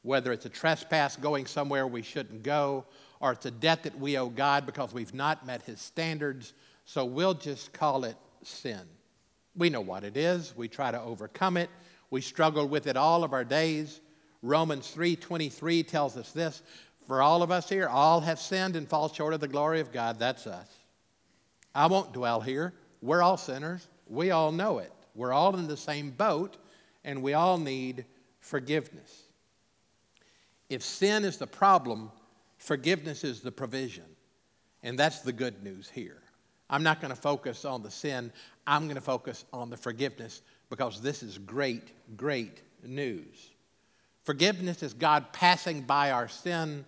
whether 0.03 0.33
it's 0.33 0.47
a 0.47 0.51
trespass 0.51 1.17
going 1.17 1.47
somewhere 1.47 1.87
we 1.87 2.03
shouldn't 2.03 2.43
go, 2.43 2.85
or 3.21 3.33
it's 3.33 3.47
a 3.47 3.51
debt 3.51 3.83
that 3.83 3.99
we 3.99 4.17
owe 4.17 4.29
God 4.29 4.67
because 4.67 4.93
we've 4.95 5.15
not 5.15 5.47
met 5.47 5.63
His 5.63 5.81
standards. 5.81 6.55
So 6.85 7.05
we'll 7.05 7.35
just 7.35 7.73
call 7.73 8.05
it 8.05 8.17
sin. 8.43 8.81
We 9.55 9.69
know 9.69 9.81
what 9.81 10.05
it 10.05 10.17
is. 10.17 10.57
We 10.57 10.69
try 10.69 10.91
to 10.91 11.01
overcome 11.01 11.57
it. 11.57 11.71
We 12.11 12.21
struggle 12.21 12.67
with 12.67 12.87
it 12.87 12.97
all 12.97 13.25
of 13.25 13.33
our 13.33 13.45
days. 13.45 14.01
Romans 14.43 14.91
3:23 14.95 15.87
tells 15.87 16.17
us 16.17 16.33
this, 16.33 16.63
for 17.07 17.21
all 17.21 17.43
of 17.43 17.51
us 17.51 17.69
here, 17.69 17.89
all 17.89 18.21
have 18.21 18.39
sinned 18.39 18.77
and 18.77 18.89
fall 18.89 19.09
short 19.09 19.35
of 19.35 19.41
the 19.41 19.49
glory 19.49 19.81
of 19.81 19.93
God. 19.93 20.19
That's 20.19 20.47
us. 20.47 20.69
I 21.75 21.87
won't 21.87 22.13
dwell 22.13 22.41
here. 22.41 22.73
We're 23.03 23.23
all 23.23 23.37
sinners. 23.37 23.87
We 24.07 24.31
all 24.31 24.53
know 24.53 24.79
it. 24.79 24.93
We're 25.15 25.33
all 25.33 25.57
in 25.57 25.67
the 25.67 25.77
same 25.77 26.11
boat 26.11 26.57
and 27.05 27.23
we 27.23 27.35
all 27.35 27.59
need 27.59 28.05
forgiveness. 28.41 29.25
If 30.71 30.83
sin 30.83 31.25
is 31.25 31.37
the 31.37 31.49
problem, 31.49 32.11
forgiveness 32.57 33.25
is 33.25 33.41
the 33.41 33.53
provision. 33.53 34.05
And 34.83 34.99
that's 34.99 35.21
the 35.21 35.33
good 35.33 35.63
news 35.63 35.91
here. 35.91 36.23
I'm 36.71 36.85
not 36.85 37.01
going 37.01 37.13
to 37.13 37.21
focus 37.21 37.65
on 37.65 37.83
the 37.83 37.91
sin, 37.91 38.33
I'm 38.67 38.85
going 38.85 38.95
to 38.95 39.01
focus 39.03 39.45
on 39.53 39.69
the 39.69 39.77
forgiveness 39.77 40.43
because 40.71 41.03
this 41.03 41.23
is 41.25 41.37
great, 41.37 41.91
great 42.17 42.63
news. 42.85 43.51
Forgiveness 44.23 44.83
is 44.85 44.95
God 44.95 45.33
passing 45.33 45.83
by 45.83 46.13
our 46.13 46.29
sin. 46.29 46.85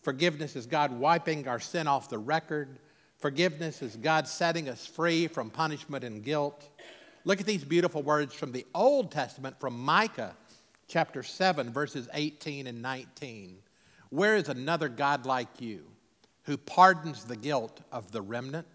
Forgiveness 0.00 0.56
is 0.56 0.66
God 0.66 0.92
wiping 0.92 1.46
our 1.46 1.60
sin 1.60 1.86
off 1.86 2.08
the 2.08 2.16
record. 2.16 2.78
Forgiveness 3.18 3.82
is 3.82 3.96
God 3.96 4.26
setting 4.26 4.68
us 4.68 4.86
free 4.86 5.26
from 5.26 5.50
punishment 5.50 6.04
and 6.04 6.22
guilt. 6.22 6.68
Look 7.24 7.40
at 7.40 7.46
these 7.46 7.64
beautiful 7.64 8.02
words 8.02 8.32
from 8.32 8.52
the 8.52 8.64
Old 8.74 9.10
Testament 9.10 9.60
from 9.60 9.78
Micah 9.78 10.34
chapter 10.88 11.22
7, 11.22 11.72
verses 11.72 12.08
18 12.14 12.66
and 12.66 12.82
19. 12.82 13.58
Where 14.10 14.36
is 14.36 14.48
another 14.48 14.88
God 14.88 15.26
like 15.26 15.60
you 15.60 15.86
who 16.44 16.56
pardons 16.56 17.24
the 17.24 17.36
guilt 17.36 17.80
of 17.90 18.12
the 18.12 18.22
remnant? 18.22 18.66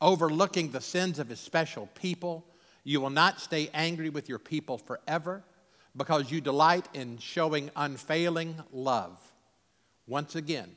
overlooking 0.00 0.70
the 0.70 0.80
sins 0.80 1.18
of 1.18 1.28
his 1.28 1.40
special 1.40 1.88
people. 1.94 2.44
You 2.84 3.00
will 3.00 3.10
not 3.10 3.40
stay 3.40 3.70
angry 3.72 4.10
with 4.10 4.28
your 4.28 4.38
people 4.38 4.78
forever 4.78 5.42
because 5.96 6.30
you 6.30 6.40
delight 6.40 6.88
in 6.94 7.18
showing 7.18 7.70
unfailing 7.74 8.56
love. 8.72 9.18
Once 10.06 10.36
again, 10.36 10.76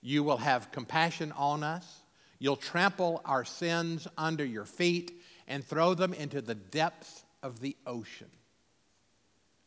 you 0.00 0.22
will 0.22 0.36
have 0.36 0.72
compassion 0.72 1.32
on 1.32 1.62
us. 1.62 2.02
You'll 2.38 2.56
trample 2.56 3.20
our 3.24 3.44
sins 3.44 4.06
under 4.16 4.44
your 4.44 4.64
feet 4.64 5.20
and 5.48 5.64
throw 5.64 5.94
them 5.94 6.14
into 6.14 6.40
the 6.40 6.54
depths 6.54 7.24
of 7.42 7.60
the 7.60 7.76
ocean. 7.86 8.30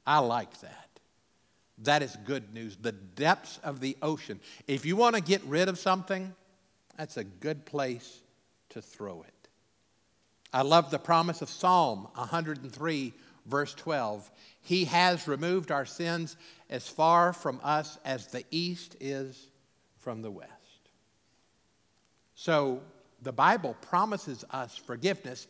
I 0.08 0.20
like 0.20 0.62
that. 0.62 0.88
That 1.80 2.02
is 2.02 2.18
good 2.26 2.54
news. 2.54 2.78
The 2.78 2.94
depths 2.94 3.60
of 3.64 3.82
the 3.82 3.98
ocean. 4.02 4.40
If 4.68 4.86
you 4.86 4.96
want 4.96 5.16
to 5.16 5.22
get 5.22 5.44
rid 5.44 5.68
of 5.68 5.78
something, 5.78 6.34
that's 6.98 7.18
a 7.18 7.24
good 7.26 7.66
place 7.66 8.22
to 8.70 8.82
throw 8.82 9.22
it. 9.22 9.34
I 10.54 10.62
love 10.62 10.90
the 10.90 10.98
promise 10.98 11.42
of 11.42 11.50
Psalm 11.50 12.08
103, 12.16 13.14
verse 13.46 13.74
12. 13.76 14.32
He 14.62 14.86
has 14.86 15.28
removed 15.28 15.72
our 15.72 15.86
sins 15.86 16.38
as 16.70 16.88
far 16.88 17.34
from 17.34 17.60
us 17.62 18.00
as 18.06 18.28
the 18.28 18.46
east 18.50 18.96
is 19.00 19.50
from 19.98 20.22
the 20.22 20.32
west. 20.32 20.52
So 22.34 22.82
the 23.22 23.34
Bible 23.34 23.76
promises 23.82 24.46
us 24.52 24.78
forgiveness, 24.78 25.48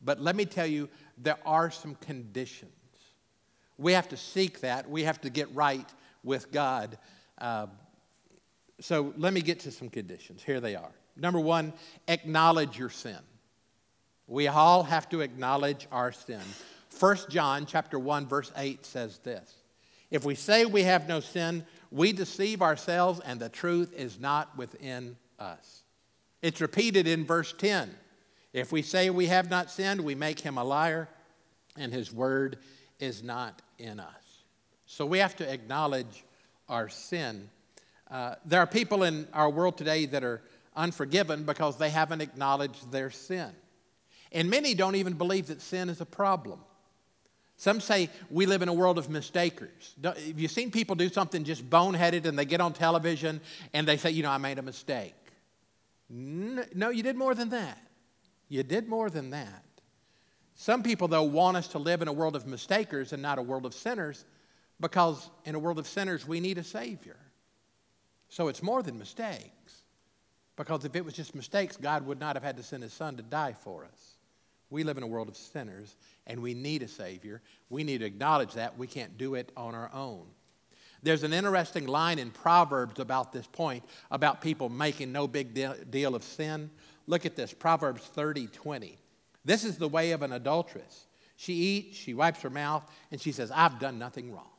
but 0.00 0.20
let 0.20 0.36
me 0.36 0.44
tell 0.44 0.66
you, 0.66 0.88
there 1.18 1.38
are 1.44 1.70
some 1.70 1.96
conditions. 1.96 2.70
We 3.78 3.92
have 3.92 4.08
to 4.08 4.16
seek 4.16 4.60
that, 4.60 4.88
we 4.88 5.04
have 5.04 5.20
to 5.22 5.30
get 5.30 5.54
right 5.54 5.88
with 6.22 6.50
God. 6.50 6.98
Uh, 7.38 7.66
so 8.80 9.14
let 9.16 9.32
me 9.32 9.40
get 9.40 9.60
to 9.60 9.70
some 9.70 9.88
conditions. 9.88 10.42
Here 10.42 10.60
they 10.60 10.74
are. 10.74 10.92
Number 11.16 11.40
one, 11.40 11.72
acknowledge 12.08 12.78
your 12.78 12.90
sin. 12.90 13.18
We 14.26 14.48
all 14.48 14.82
have 14.82 15.08
to 15.10 15.20
acknowledge 15.20 15.86
our 15.92 16.12
sin. 16.12 16.42
1 16.98 17.16
John 17.28 17.66
chapter 17.66 17.98
1 17.98 18.26
verse 18.26 18.52
8 18.56 18.84
says 18.84 19.18
this. 19.18 19.54
If 20.10 20.24
we 20.24 20.34
say 20.34 20.64
we 20.64 20.82
have 20.82 21.08
no 21.08 21.20
sin, 21.20 21.64
we 21.90 22.12
deceive 22.12 22.62
ourselves 22.62 23.20
and 23.24 23.40
the 23.40 23.48
truth 23.48 23.92
is 23.94 24.18
not 24.18 24.56
within 24.56 25.16
us. 25.38 25.82
It's 26.42 26.60
repeated 26.60 27.06
in 27.06 27.24
verse 27.24 27.54
10. 27.56 27.94
If 28.52 28.72
we 28.72 28.82
say 28.82 29.10
we 29.10 29.26
have 29.26 29.50
not 29.50 29.70
sinned, 29.70 30.00
we 30.00 30.14
make 30.14 30.40
him 30.40 30.58
a 30.58 30.64
liar 30.64 31.08
and 31.76 31.92
his 31.92 32.12
word 32.12 32.58
is 32.98 33.22
not 33.22 33.62
in 33.78 34.00
us. 34.00 34.42
So 34.86 35.04
we 35.04 35.18
have 35.18 35.36
to 35.36 35.52
acknowledge 35.52 36.24
our 36.68 36.88
sin. 36.88 37.50
Uh, 38.10 38.36
there 38.44 38.60
are 38.60 38.66
people 38.66 39.02
in 39.02 39.26
our 39.32 39.50
world 39.50 39.76
today 39.76 40.06
that 40.06 40.24
are 40.24 40.42
unforgiven 40.76 41.44
because 41.44 41.76
they 41.76 41.90
haven't 41.90 42.20
acknowledged 42.20 42.92
their 42.92 43.10
sin. 43.10 43.50
And 44.32 44.50
many 44.50 44.74
don't 44.74 44.96
even 44.96 45.14
believe 45.14 45.48
that 45.48 45.60
sin 45.60 45.88
is 45.88 46.00
a 46.00 46.06
problem. 46.06 46.60
Some 47.56 47.80
say 47.80 48.10
we 48.30 48.44
live 48.44 48.60
in 48.60 48.68
a 48.68 48.74
world 48.74 48.98
of 48.98 49.08
mistakers. 49.08 49.94
Have 50.02 50.38
you 50.38 50.48
seen 50.48 50.70
people 50.70 50.94
do 50.94 51.08
something 51.08 51.42
just 51.42 51.68
boneheaded 51.68 52.26
and 52.26 52.38
they 52.38 52.44
get 52.44 52.60
on 52.60 52.74
television 52.74 53.40
and 53.72 53.88
they 53.88 53.96
say, 53.96 54.10
you 54.10 54.22
know, 54.22 54.30
I 54.30 54.36
made 54.36 54.58
a 54.58 54.62
mistake? 54.62 55.14
No, 56.08 56.90
you 56.90 57.02
did 57.02 57.16
more 57.16 57.34
than 57.34 57.48
that. 57.50 57.78
You 58.48 58.62
did 58.62 58.88
more 58.88 59.10
than 59.10 59.30
that. 59.30 59.64
Some 60.56 60.82
people, 60.82 61.06
though, 61.06 61.22
want 61.22 61.58
us 61.58 61.68
to 61.68 61.78
live 61.78 62.02
in 62.02 62.08
a 62.08 62.12
world 62.12 62.34
of 62.34 62.46
mistakers 62.46 63.12
and 63.12 63.22
not 63.22 63.38
a 63.38 63.42
world 63.42 63.66
of 63.66 63.74
sinners 63.74 64.24
because 64.80 65.30
in 65.44 65.54
a 65.54 65.58
world 65.58 65.78
of 65.78 65.86
sinners, 65.86 66.26
we 66.26 66.40
need 66.40 66.58
a 66.58 66.64
Savior. 66.64 67.18
So 68.28 68.48
it's 68.48 68.62
more 68.62 68.82
than 68.82 68.98
mistakes. 68.98 69.82
Because 70.56 70.86
if 70.86 70.96
it 70.96 71.04
was 71.04 71.12
just 71.12 71.34
mistakes, 71.34 71.76
God 71.76 72.06
would 72.06 72.18
not 72.18 72.34
have 72.36 72.42
had 72.42 72.56
to 72.56 72.62
send 72.62 72.82
His 72.82 72.94
Son 72.94 73.16
to 73.18 73.22
die 73.22 73.52
for 73.52 73.84
us. 73.84 74.16
We 74.70 74.82
live 74.82 74.96
in 74.96 75.02
a 75.02 75.06
world 75.06 75.28
of 75.28 75.36
sinners 75.36 75.94
and 76.26 76.40
we 76.40 76.54
need 76.54 76.82
a 76.82 76.88
Savior. 76.88 77.42
We 77.68 77.84
need 77.84 77.98
to 77.98 78.06
acknowledge 78.06 78.54
that. 78.54 78.78
We 78.78 78.86
can't 78.86 79.16
do 79.18 79.34
it 79.34 79.52
on 79.56 79.74
our 79.74 79.90
own. 79.92 80.26
There's 81.02 81.22
an 81.22 81.34
interesting 81.34 81.86
line 81.86 82.18
in 82.18 82.30
Proverbs 82.30 82.98
about 82.98 83.30
this 83.30 83.46
point 83.46 83.84
about 84.10 84.40
people 84.40 84.70
making 84.70 85.12
no 85.12 85.28
big 85.28 85.54
deal- 85.54 86.14
of 86.14 86.24
sin. 86.24 86.70
Look 87.06 87.26
at 87.26 87.36
this 87.36 87.52
Proverbs 87.52 88.02
30 88.02 88.48
20. 88.48 88.98
This 89.46 89.64
is 89.64 89.78
the 89.78 89.88
way 89.88 90.10
of 90.10 90.22
an 90.22 90.32
adulteress. 90.32 91.06
She 91.36 91.52
eats, 91.54 91.96
she 91.96 92.14
wipes 92.14 92.42
her 92.42 92.50
mouth, 92.50 92.82
and 93.12 93.20
she 93.20 93.30
says, 93.30 93.52
I've 93.54 93.78
done 93.78 93.98
nothing 93.98 94.32
wrong. 94.32 94.50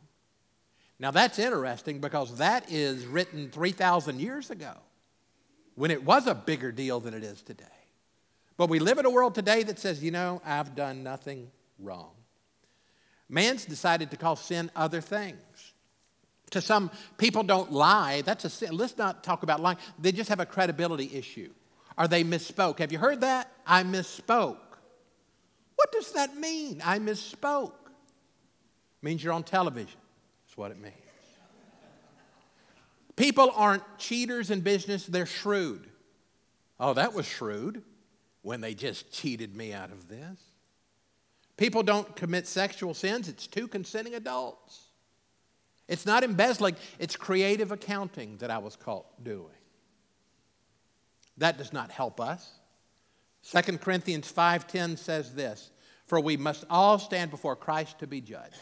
Now 0.97 1.11
that's 1.11 1.37
interesting 1.37 1.99
because 1.99 2.37
that 2.37 2.71
is 2.71 3.05
written 3.05 3.51
3,000 3.51 4.19
years 4.19 4.49
ago 4.49 4.73
when 5.75 5.91
it 5.91 6.03
was 6.03 6.25
a 6.25 6.33
bigger 6.33 6.71
deal 6.71 6.99
than 6.99 7.13
it 7.13 7.23
is 7.23 7.41
today. 7.41 7.65
But 8.55 8.69
we 8.69 8.79
live 8.79 8.97
in 8.97 9.05
a 9.05 9.09
world 9.09 9.35
today 9.35 9.61
that 9.63 9.77
says, 9.77 10.01
you 10.01 10.09
know, 10.09 10.41
I've 10.45 10.73
done 10.73 11.03
nothing 11.03 11.51
wrong. 11.77 12.11
Man's 13.29 13.65
decided 13.65 14.09
to 14.11 14.17
call 14.17 14.37
sin 14.37 14.71
other 14.75 15.01
things. 15.01 15.73
To 16.51 16.61
some 16.61 16.89
people 17.17 17.43
don't 17.43 17.73
lie. 17.73 18.21
That's 18.21 18.45
a 18.45 18.49
sin. 18.49 18.75
Let's 18.75 18.97
not 18.97 19.21
talk 19.21 19.43
about 19.43 19.59
lying. 19.59 19.77
They 19.99 20.13
just 20.13 20.29
have 20.29 20.39
a 20.39 20.45
credibility 20.45 21.11
issue. 21.13 21.51
Or 21.97 22.07
they 22.07 22.23
misspoke. 22.23 22.79
Have 22.79 22.93
you 22.93 22.99
heard 22.99 23.21
that? 23.21 23.51
I 23.65 23.83
misspoke. 23.83 24.57
What 25.87 26.03
does 26.03 26.11
that 26.11 26.35
mean? 26.35 26.81
I 26.83 26.99
misspoke. 26.99 27.71
means 29.01 29.23
you're 29.23 29.31
on 29.31 29.43
television. 29.43 29.97
That's 30.45 30.57
what 30.57 30.71
it 30.71 30.81
means. 30.81 30.93
People 33.15 33.53
aren't 33.55 33.83
cheaters 33.97 34.51
in 34.51 34.59
business, 34.59 35.05
they're 35.05 35.25
shrewd. 35.25 35.87
Oh, 36.77 36.93
that 36.93 37.13
was 37.13 37.25
shrewd 37.25 37.83
when 38.41 38.59
they 38.59 38.73
just 38.73 39.09
cheated 39.13 39.55
me 39.55 39.71
out 39.71 39.91
of 39.91 40.09
this. 40.09 40.37
People 41.55 41.83
don't 41.83 42.13
commit 42.17 42.47
sexual 42.47 42.93
sins, 42.93 43.29
it's 43.29 43.47
two 43.47 43.69
consenting 43.69 44.13
adults. 44.13 44.89
It's 45.87 46.05
not 46.05 46.21
embezzling, 46.25 46.75
it's 46.99 47.15
creative 47.15 47.71
accounting 47.71 48.37
that 48.37 48.51
I 48.51 48.57
was 48.57 48.75
caught 48.75 49.23
doing. 49.23 49.55
That 51.37 51.57
does 51.57 51.71
not 51.71 51.91
help 51.91 52.19
us. 52.19 52.59
2 53.49 53.77
Corinthians 53.79 54.29
5:10 54.29 54.97
says 54.97 55.33
this, 55.33 55.71
"For 56.07 56.19
we 56.19 56.37
must 56.37 56.65
all 56.69 56.97
stand 56.97 57.31
before 57.31 57.55
Christ 57.55 57.99
to 57.99 58.07
be 58.07 58.21
judged. 58.21 58.55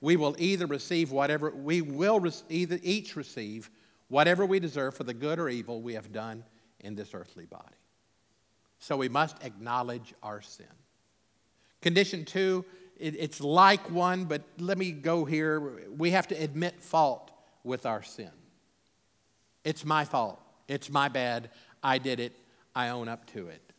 We 0.00 0.16
will 0.16 0.34
either 0.38 0.66
receive 0.66 1.12
whatever 1.12 1.50
we 1.50 1.82
will 1.82 2.20
re- 2.20 2.30
either 2.48 2.78
each 2.82 3.16
receive 3.16 3.70
whatever 4.08 4.46
we 4.46 4.60
deserve 4.60 4.94
for 4.94 5.04
the 5.04 5.14
good 5.14 5.38
or 5.38 5.48
evil 5.48 5.82
we 5.82 5.94
have 5.94 6.12
done 6.12 6.44
in 6.80 6.94
this 6.94 7.14
earthly 7.14 7.44
body." 7.46 7.76
So 8.78 8.96
we 8.96 9.08
must 9.08 9.42
acknowledge 9.42 10.14
our 10.22 10.42
sin. 10.42 10.66
Condition 11.80 12.24
two, 12.24 12.64
it, 12.96 13.14
it's 13.18 13.40
like 13.40 13.90
one, 13.90 14.24
but 14.24 14.42
let 14.58 14.78
me 14.78 14.92
go 14.92 15.24
here. 15.24 15.88
We 15.96 16.10
have 16.12 16.28
to 16.28 16.34
admit 16.34 16.82
fault 16.82 17.30
with 17.62 17.86
our 17.86 18.02
sin. 18.02 18.30
It's 19.64 19.84
my 19.84 20.04
fault. 20.04 20.40
It's 20.68 20.90
my 20.90 21.08
bad. 21.08 21.50
I 21.82 21.98
did 21.98 22.20
it. 22.20 22.36
I 22.74 22.90
own 22.90 23.08
up 23.08 23.26
to 23.32 23.48
it. 23.48 23.72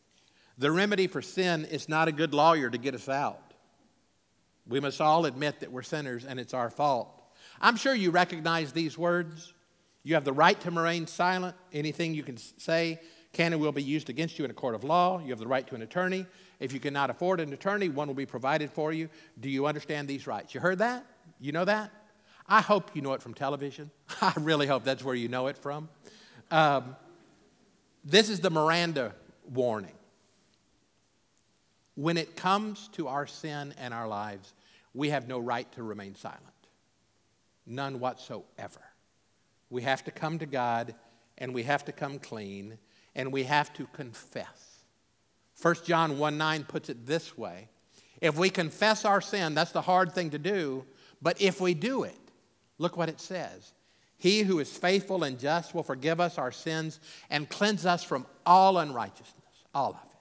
The 0.58 0.70
remedy 0.70 1.06
for 1.06 1.20
sin 1.20 1.64
is 1.64 1.88
not 1.88 2.08
a 2.08 2.12
good 2.12 2.32
lawyer 2.32 2.70
to 2.70 2.78
get 2.78 2.94
us 2.94 3.08
out. 3.08 3.52
We 4.66 4.80
must 4.80 5.00
all 5.00 5.26
admit 5.26 5.60
that 5.60 5.70
we're 5.70 5.82
sinners 5.82 6.24
and 6.24 6.40
it's 6.40 6.54
our 6.54 6.70
fault. 6.70 7.08
I'm 7.60 7.76
sure 7.76 7.94
you 7.94 8.10
recognize 8.10 8.72
these 8.72 8.98
words. 8.98 9.52
You 10.02 10.14
have 10.14 10.24
the 10.24 10.32
right 10.32 10.58
to 10.60 10.70
remain 10.70 11.06
silent. 11.06 11.56
Anything 11.72 12.14
you 12.14 12.22
can 12.22 12.36
say 12.36 13.00
can 13.32 13.52
and 13.52 13.60
will 13.60 13.72
be 13.72 13.82
used 13.82 14.08
against 14.08 14.38
you 14.38 14.44
in 14.44 14.50
a 14.50 14.54
court 14.54 14.74
of 14.74 14.82
law. 14.82 15.20
You 15.20 15.28
have 15.30 15.38
the 15.38 15.46
right 15.46 15.66
to 15.66 15.74
an 15.74 15.82
attorney. 15.82 16.26
If 16.58 16.72
you 16.72 16.80
cannot 16.80 17.10
afford 17.10 17.38
an 17.40 17.52
attorney, 17.52 17.90
one 17.90 18.08
will 18.08 18.14
be 18.14 18.24
provided 18.24 18.70
for 18.70 18.92
you. 18.92 19.10
Do 19.38 19.50
you 19.50 19.66
understand 19.66 20.08
these 20.08 20.26
rights? 20.26 20.54
You 20.54 20.60
heard 20.60 20.78
that? 20.78 21.04
You 21.38 21.52
know 21.52 21.66
that? 21.66 21.90
I 22.48 22.62
hope 22.62 22.92
you 22.94 23.02
know 23.02 23.12
it 23.12 23.20
from 23.20 23.34
television. 23.34 23.90
I 24.22 24.32
really 24.38 24.66
hope 24.66 24.84
that's 24.84 25.04
where 25.04 25.14
you 25.14 25.28
know 25.28 25.48
it 25.48 25.58
from. 25.58 25.88
Um, 26.50 26.96
this 28.04 28.30
is 28.30 28.40
the 28.40 28.50
Miranda 28.50 29.14
warning. 29.52 29.92
When 31.96 32.16
it 32.16 32.36
comes 32.36 32.88
to 32.92 33.08
our 33.08 33.26
sin 33.26 33.74
and 33.78 33.92
our 33.92 34.06
lives, 34.06 34.52
we 34.94 35.10
have 35.10 35.26
no 35.26 35.38
right 35.38 35.70
to 35.72 35.82
remain 35.82 36.14
silent. 36.14 36.40
None 37.66 37.98
whatsoever. 37.98 38.80
We 39.70 39.82
have 39.82 40.04
to 40.04 40.10
come 40.10 40.38
to 40.38 40.46
God 40.46 40.94
and 41.38 41.52
we 41.52 41.64
have 41.64 41.84
to 41.86 41.92
come 41.92 42.18
clean 42.18 42.78
and 43.14 43.32
we 43.32 43.44
have 43.44 43.72
to 43.74 43.86
confess. 43.88 44.82
1 45.60 45.74
John 45.84 46.18
1 46.18 46.38
9 46.38 46.64
puts 46.64 46.90
it 46.90 47.06
this 47.06 47.36
way 47.36 47.68
If 48.20 48.36
we 48.36 48.50
confess 48.50 49.04
our 49.04 49.20
sin, 49.20 49.54
that's 49.54 49.72
the 49.72 49.82
hard 49.82 50.12
thing 50.12 50.30
to 50.30 50.38
do, 50.38 50.84
but 51.20 51.40
if 51.40 51.60
we 51.60 51.74
do 51.74 52.04
it, 52.04 52.18
look 52.78 52.96
what 52.96 53.08
it 53.08 53.20
says. 53.20 53.72
He 54.18 54.42
who 54.42 54.60
is 54.60 54.76
faithful 54.76 55.24
and 55.24 55.38
just 55.38 55.74
will 55.74 55.82
forgive 55.82 56.20
us 56.20 56.38
our 56.38 56.52
sins 56.52 57.00
and 57.28 57.48
cleanse 57.48 57.84
us 57.84 58.02
from 58.02 58.26
all 58.44 58.78
unrighteousness, 58.78 59.64
all 59.74 59.90
of 59.90 60.10
it. 60.10 60.15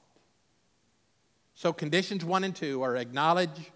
So, 1.55 1.71
conditions 1.71 2.25
one 2.25 2.43
and 2.43 2.53
two 2.53 2.81
are 2.81 2.97
acknowledge 2.97 3.71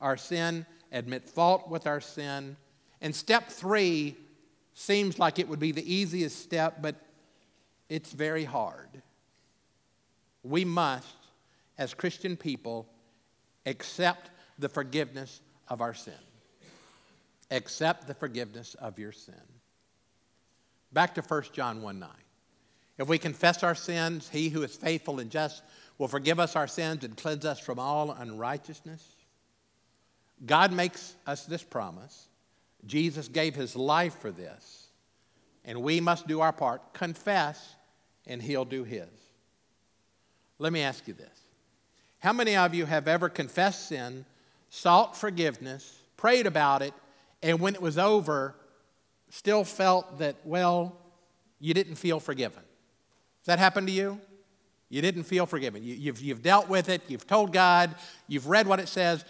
our 0.00 0.18
sin, 0.18 0.66
admit 0.92 1.28
fault 1.28 1.68
with 1.68 1.86
our 1.86 2.00
sin. 2.00 2.56
And 3.00 3.14
step 3.14 3.48
three 3.48 4.16
seems 4.74 5.18
like 5.18 5.38
it 5.38 5.48
would 5.48 5.58
be 5.58 5.72
the 5.72 5.92
easiest 5.92 6.42
step, 6.42 6.82
but 6.82 6.96
it's 7.88 8.12
very 8.12 8.44
hard. 8.44 9.02
We 10.42 10.66
must, 10.66 11.16
as 11.78 11.94
Christian 11.94 12.36
people, 12.36 12.86
accept 13.64 14.30
the 14.58 14.68
forgiveness 14.68 15.40
of 15.68 15.80
our 15.80 15.94
sin. 15.94 16.14
Accept 17.50 18.06
the 18.06 18.14
forgiveness 18.14 18.74
of 18.74 18.98
your 18.98 19.12
sin. 19.12 19.34
Back 20.92 21.14
to 21.14 21.22
1 21.22 21.44
John 21.54 21.80
1 21.80 21.98
9. 21.98 22.08
If 22.98 23.08
we 23.08 23.18
confess 23.18 23.62
our 23.62 23.74
sins, 23.74 24.28
he 24.28 24.48
who 24.48 24.62
is 24.62 24.74
faithful 24.74 25.20
and 25.20 25.30
just 25.30 25.62
will 25.98 26.08
forgive 26.08 26.38
us 26.38 26.56
our 26.56 26.66
sins 26.66 27.04
and 27.04 27.16
cleanse 27.16 27.44
us 27.44 27.58
from 27.58 27.78
all 27.78 28.10
unrighteousness. 28.10 29.02
God 30.44 30.72
makes 30.72 31.14
us 31.26 31.46
this 31.46 31.62
promise. 31.62 32.28
Jesus 32.84 33.28
gave 33.28 33.54
his 33.54 33.74
life 33.74 34.18
for 34.18 34.30
this. 34.30 34.88
And 35.64 35.82
we 35.82 36.00
must 36.00 36.26
do 36.26 36.40
our 36.40 36.52
part 36.52 36.92
confess, 36.92 37.74
and 38.26 38.40
he'll 38.40 38.64
do 38.64 38.84
his. 38.84 39.08
Let 40.58 40.72
me 40.72 40.82
ask 40.82 41.06
you 41.08 41.14
this 41.14 41.44
How 42.20 42.32
many 42.32 42.56
of 42.56 42.74
you 42.74 42.86
have 42.86 43.08
ever 43.08 43.28
confessed 43.28 43.88
sin, 43.88 44.24
sought 44.68 45.16
forgiveness, 45.16 46.00
prayed 46.16 46.46
about 46.46 46.82
it, 46.82 46.94
and 47.42 47.60
when 47.60 47.74
it 47.74 47.82
was 47.82 47.98
over, 47.98 48.54
still 49.30 49.64
felt 49.64 50.18
that, 50.18 50.36
well, 50.44 50.96
you 51.58 51.74
didn't 51.74 51.96
feel 51.96 52.20
forgiven? 52.20 52.62
Has 53.40 53.46
that 53.46 53.58
happened 53.58 53.88
to 53.88 53.92
you? 53.92 54.20
You 54.88 55.02
didn't 55.02 55.24
feel 55.24 55.46
forgiven. 55.46 55.82
You, 55.82 55.94
you've, 55.94 56.20
you've 56.20 56.42
dealt 56.42 56.68
with 56.68 56.88
it, 56.88 57.02
you've 57.08 57.26
told 57.26 57.52
God, 57.52 57.94
you've 58.28 58.46
read 58.46 58.66
what 58.66 58.78
it 58.80 58.88
says, 58.88 59.24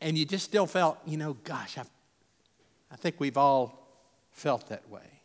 and 0.00 0.18
you 0.18 0.24
just 0.24 0.44
still 0.44 0.66
felt, 0.66 0.98
you 1.06 1.16
know, 1.16 1.34
gosh, 1.44 1.78
I've, 1.78 1.90
I 2.90 2.96
think 2.96 3.16
we've 3.18 3.36
all 3.36 3.86
felt 4.32 4.68
that 4.68 4.88
way. 4.90 5.22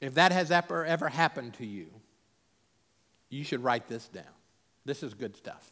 If 0.00 0.14
that 0.14 0.32
has 0.32 0.50
ever, 0.50 0.84
ever 0.84 1.08
happened 1.08 1.54
to 1.54 1.66
you, 1.66 1.88
you 3.28 3.44
should 3.44 3.62
write 3.62 3.86
this 3.88 4.08
down. 4.08 4.24
This 4.84 5.02
is 5.02 5.14
good 5.14 5.36
stuff. 5.36 5.70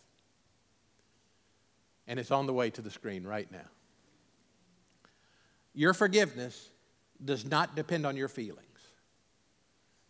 And 2.06 2.18
it's 2.18 2.30
on 2.30 2.46
the 2.46 2.52
way 2.52 2.70
to 2.70 2.82
the 2.82 2.90
screen 2.90 3.24
right 3.24 3.50
now. 3.50 3.58
Your 5.74 5.94
forgiveness 5.94 6.70
does 7.24 7.44
not 7.44 7.74
depend 7.74 8.06
on 8.06 8.16
your 8.16 8.28
feelings. 8.28 8.67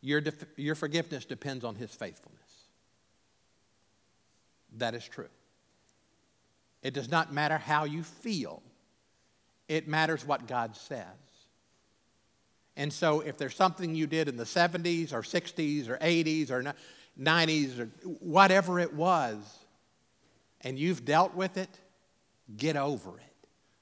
Your, 0.01 0.21
def- 0.21 0.47
your 0.57 0.75
forgiveness 0.75 1.25
depends 1.25 1.65
on 1.65 1.75
His 1.75 1.91
faithfulness. 1.91 2.39
That 4.77 4.95
is 4.95 5.05
true. 5.05 5.29
It 6.83 6.95
does 6.95 7.11
not 7.11 7.33
matter 7.33 7.59
how 7.59 7.85
you 7.85 8.03
feel, 8.03 8.63
It 9.69 9.89
matters 9.89 10.25
what 10.25 10.47
God 10.47 10.77
says. 10.77 11.05
And 12.77 12.93
so, 12.93 13.21
if 13.21 13.37
there's 13.37 13.57
something 13.57 13.97
you 13.97 14.07
did 14.07 14.29
in 14.29 14.37
the 14.37 14.45
70s 14.45 15.13
or 15.13 15.23
60s 15.23 15.89
or 15.89 15.99
80s 15.99 16.51
or 16.51 16.75
90s 17.21 17.81
or 17.81 17.87
whatever 18.21 18.79
it 18.79 18.95
was, 18.95 19.37
and 20.61 20.79
you've 20.79 21.05
dealt 21.05 21.35
with 21.35 21.57
it, 21.57 21.69
get 22.57 22.77
over 22.77 23.19
it. 23.19 23.25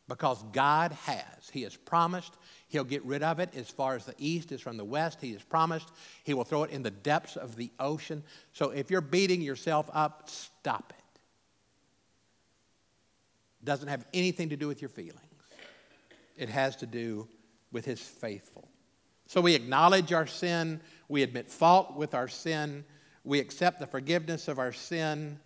Because 0.09 0.43
God 0.53 0.93
has. 0.93 1.51
He 1.53 1.63
has 1.63 1.77
promised 1.77 2.33
He'll 2.69 2.85
get 2.85 3.05
rid 3.05 3.23
of 3.23 3.39
it 3.39 3.55
as 3.55 3.69
far 3.69 3.95
as 3.95 4.05
the 4.05 4.15
east 4.19 4.51
is 4.51 4.61
from 4.61 4.77
the 4.77 4.85
west. 4.85 5.21
He 5.21 5.33
has 5.33 5.43
promised 5.43 5.91
He 6.25 6.35
will 6.35 6.45
throw 6.45 6.65
it 6.65 6.71
in 6.71 6.83
the 6.83 6.91
depths 6.91 7.37
of 7.37 7.57
the 7.57 7.71
ocean. 7.79 8.25
So 8.53 8.71
if 8.71 8.91
you're 8.91 9.01
beating 9.01 9.41
yourself 9.41 9.89
up, 9.93 10.29
stop 10.29 10.93
it. 10.97 11.19
it 13.63 13.65
Doesn't 13.65 13.89
have 13.89 14.05
anything 14.13 14.49
to 14.49 14.57
do 14.57 14.67
with 14.67 14.83
your 14.83 14.89
feelings, 14.89 15.21
it 16.37 16.49
has 16.49 16.77
to 16.77 16.87
do 16.87 17.29
with 17.71 17.85
His 17.85 18.01
faithful. 18.01 18.69
So 19.29 19.41
we 19.41 19.55
acknowledge 19.55 20.13
our 20.13 20.27
sin, 20.27 20.81
we 21.09 21.23
admit 21.23 21.49
fault 21.51 21.95
with 21.95 22.15
our 22.15 22.29
sin, 22.29 22.85
we 23.25 23.41
accept 23.41 23.81
the 23.81 23.87
forgiveness 23.87 24.49
of 24.49 24.59
our 24.59 24.73
sin. 24.73 25.41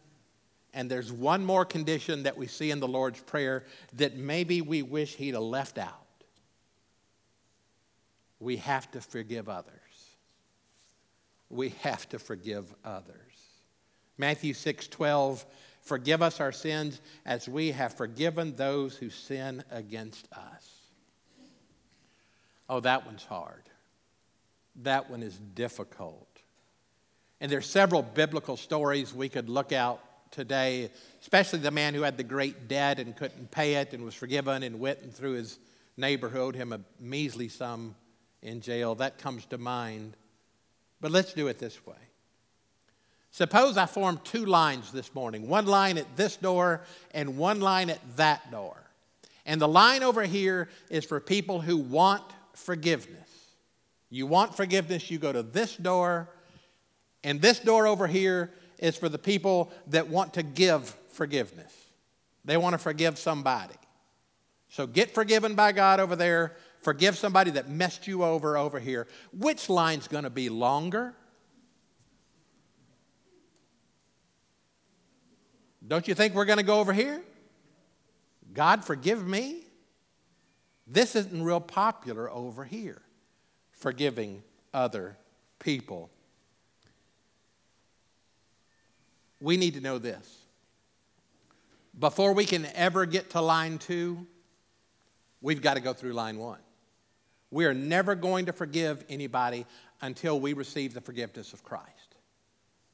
And 0.72 0.88
there's 0.88 1.10
one 1.10 1.44
more 1.44 1.64
condition 1.64 2.22
that 2.22 2.36
we 2.36 2.46
see 2.46 2.70
in 2.70 2.78
the 2.78 2.86
Lord's 2.86 3.20
Prayer 3.20 3.64
that 3.94 4.16
maybe 4.16 4.60
we 4.60 4.82
wish 4.82 5.16
He'd 5.16 5.34
have 5.34 5.42
left 5.42 5.78
out. 5.78 5.99
We 8.40 8.56
have 8.56 8.90
to 8.92 9.00
forgive 9.00 9.48
others. 9.48 9.74
We 11.50 11.70
have 11.82 12.08
to 12.08 12.18
forgive 12.18 12.74
others. 12.84 13.16
Matthew 14.16 14.54
6 14.54 14.88
12, 14.88 15.44
forgive 15.82 16.22
us 16.22 16.40
our 16.40 16.52
sins 16.52 17.00
as 17.24 17.48
we 17.48 17.72
have 17.72 17.94
forgiven 17.94 18.56
those 18.56 18.96
who 18.96 19.10
sin 19.10 19.62
against 19.70 20.26
us. 20.32 20.70
Oh, 22.68 22.80
that 22.80 23.04
one's 23.04 23.24
hard. 23.24 23.62
That 24.82 25.10
one 25.10 25.22
is 25.22 25.36
difficult. 25.54 26.28
And 27.40 27.50
there's 27.50 27.66
several 27.66 28.02
biblical 28.02 28.56
stories 28.56 29.14
we 29.14 29.28
could 29.28 29.48
look 29.48 29.72
out 29.72 30.00
today, 30.30 30.90
especially 31.20 31.58
the 31.58 31.70
man 31.70 31.94
who 31.94 32.02
had 32.02 32.16
the 32.16 32.22
great 32.22 32.68
debt 32.68 32.98
and 33.00 33.16
couldn't 33.16 33.50
pay 33.50 33.74
it 33.74 33.92
and 33.92 34.04
was 34.04 34.14
forgiven 34.14 34.62
and 34.62 34.78
went 34.78 35.00
and 35.00 35.12
threw 35.12 35.32
his 35.32 35.58
neighbor 35.96 36.28
who 36.28 36.38
owed 36.38 36.54
him 36.54 36.72
a 36.72 36.80
measly 37.00 37.48
sum 37.48 37.94
in 38.42 38.60
jail. 38.60 38.94
That 38.94 39.18
comes 39.18 39.46
to 39.46 39.58
mind. 39.58 40.16
But 41.00 41.10
let's 41.10 41.32
do 41.32 41.48
it 41.48 41.58
this 41.58 41.86
way. 41.86 41.96
Suppose 43.30 43.76
I 43.76 43.86
form 43.86 44.20
two 44.24 44.44
lines 44.44 44.90
this 44.90 45.14
morning 45.14 45.48
one 45.48 45.66
line 45.66 45.98
at 45.98 46.16
this 46.16 46.36
door 46.36 46.82
and 47.12 47.38
one 47.38 47.60
line 47.60 47.90
at 47.90 48.00
that 48.16 48.50
door. 48.50 48.76
And 49.46 49.60
the 49.60 49.68
line 49.68 50.02
over 50.02 50.22
here 50.24 50.68
is 50.90 51.04
for 51.04 51.20
people 51.20 51.60
who 51.60 51.78
want 51.78 52.24
forgiveness. 52.54 53.16
You 54.10 54.26
want 54.26 54.56
forgiveness, 54.56 55.10
you 55.10 55.18
go 55.18 55.32
to 55.32 55.42
this 55.42 55.76
door, 55.76 56.28
and 57.22 57.40
this 57.40 57.60
door 57.60 57.86
over 57.86 58.06
here 58.06 58.52
is 58.78 58.96
for 58.96 59.08
the 59.08 59.18
people 59.18 59.70
that 59.88 60.08
want 60.08 60.34
to 60.34 60.42
give 60.42 60.96
forgiveness. 61.08 61.72
They 62.44 62.56
want 62.56 62.74
to 62.74 62.78
forgive 62.78 63.18
somebody. 63.18 63.74
So 64.68 64.86
get 64.86 65.14
forgiven 65.14 65.54
by 65.54 65.72
God 65.72 66.00
over 66.00 66.16
there, 66.16 66.56
forgive 66.80 67.16
somebody 67.16 67.52
that 67.52 67.68
messed 67.68 68.06
you 68.06 68.24
over 68.24 68.56
over 68.56 68.78
here. 68.78 69.06
Which 69.32 69.68
line's 69.68 70.08
going 70.08 70.24
to 70.24 70.30
be 70.30 70.48
longer? 70.48 71.14
Don't 75.86 76.06
you 76.06 76.14
think 76.14 76.34
we're 76.34 76.44
going 76.44 76.58
to 76.58 76.64
go 76.64 76.78
over 76.78 76.92
here? 76.92 77.20
God, 78.52 78.84
forgive 78.84 79.26
me. 79.26 79.64
This 80.86 81.14
isn't 81.14 81.42
real 81.42 81.60
popular 81.60 82.30
over 82.30 82.64
here, 82.64 83.00
forgiving 83.72 84.42
other 84.74 85.16
people. 85.58 86.10
We 89.40 89.56
need 89.56 89.74
to 89.74 89.80
know 89.80 89.98
this. 89.98 90.38
Before 91.98 92.32
we 92.32 92.44
can 92.44 92.66
ever 92.74 93.06
get 93.06 93.30
to 93.30 93.40
line 93.40 93.78
two, 93.78 94.26
we've 95.40 95.62
got 95.62 95.74
to 95.74 95.80
go 95.80 95.92
through 95.92 96.12
line 96.12 96.38
one. 96.38 96.58
We 97.50 97.64
are 97.66 97.74
never 97.74 98.14
going 98.14 98.46
to 98.46 98.52
forgive 98.52 99.04
anybody 99.08 99.66
until 100.00 100.38
we 100.40 100.52
receive 100.52 100.94
the 100.94 101.00
forgiveness 101.00 101.52
of 101.52 101.64
Christ. 101.64 102.16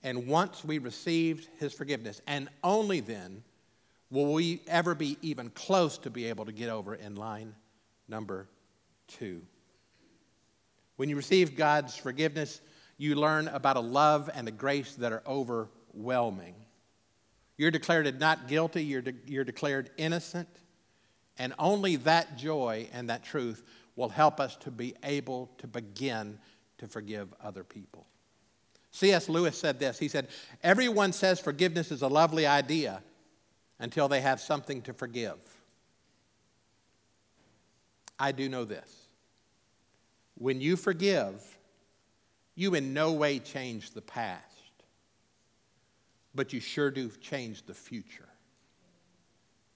And 0.03 0.27
once 0.27 0.64
we 0.64 0.79
received 0.79 1.49
his 1.59 1.73
forgiveness, 1.73 2.21
and 2.27 2.49
only 2.62 3.01
then 3.01 3.42
will 4.11 4.33
we 4.33 4.62
ever 4.69 4.95
be 4.95 5.19
even 5.21 5.51
close 5.51 5.99
to 5.99 6.11
be 6.11 6.27
able 6.27 6.45
to 6.45 6.53
get 6.53 6.69
over 6.69 6.95
in 6.95 7.16
line 7.16 7.55
number 8.09 8.49
two. 9.09 9.42
When 10.97 11.09
you 11.09 11.16
receive 11.16 11.57
God's 11.57 11.97
forgiveness, 11.97 12.61
you 12.99 13.14
learn 13.16 13.49
about 13.49 13.77
a 13.77 13.81
love 13.81 14.31
and 14.35 14.49
a 14.49 14.53
grace 14.53 14.95
that 14.95 15.12
are 15.12 15.23
overwhelming. 15.27 16.55
You're 17.59 17.71
declared 17.71 18.19
not 18.19 18.49
guilty, 18.49 18.85
you're, 18.85 19.03
de- 19.03 19.14
you're 19.27 19.45
declared 19.45 19.90
innocent, 19.97 20.49
and 21.38 21.53
only 21.59 21.97
that 21.97 22.37
joy 22.37 22.88
and 22.92 23.11
that 23.11 23.25
truth 23.25 23.62
will 23.96 24.11
help 24.11 24.38
us 24.38 24.56
to 24.56 24.70
be 24.70 24.94
able 25.02 25.50
to 25.59 25.66
begin 25.66 26.38
to 26.78 26.87
forgive 26.87 27.28
other 27.42 27.64
people. 27.64 28.06
C.S. 28.92 29.28
Lewis 29.28 29.59
said 29.59 29.78
this 29.78 29.98
He 29.98 30.09
said, 30.09 30.28
Everyone 30.62 31.12
says 31.12 31.40
forgiveness 31.40 31.90
is 31.90 32.02
a 32.02 32.09
lovely 32.09 32.46
idea 32.46 33.02
until 33.78 34.09
they 34.09 34.20
have 34.20 34.40
something 34.40 34.82
to 34.82 34.92
forgive. 34.92 35.37
I 38.18 38.32
do 38.32 38.48
know 38.48 38.64
this. 38.64 38.90
When 40.38 40.61
you 40.61 40.76
forgive, 40.76 41.42
you 42.54 42.74
in 42.74 42.94
no 42.94 43.12
way 43.12 43.38
change 43.38 43.90
the 43.90 44.02
past, 44.02 44.44
but 46.35 46.52
you 46.52 46.61
sure 46.61 46.90
do 46.90 47.11
change 47.20 47.64
the 47.66 47.74
future. 47.74 48.28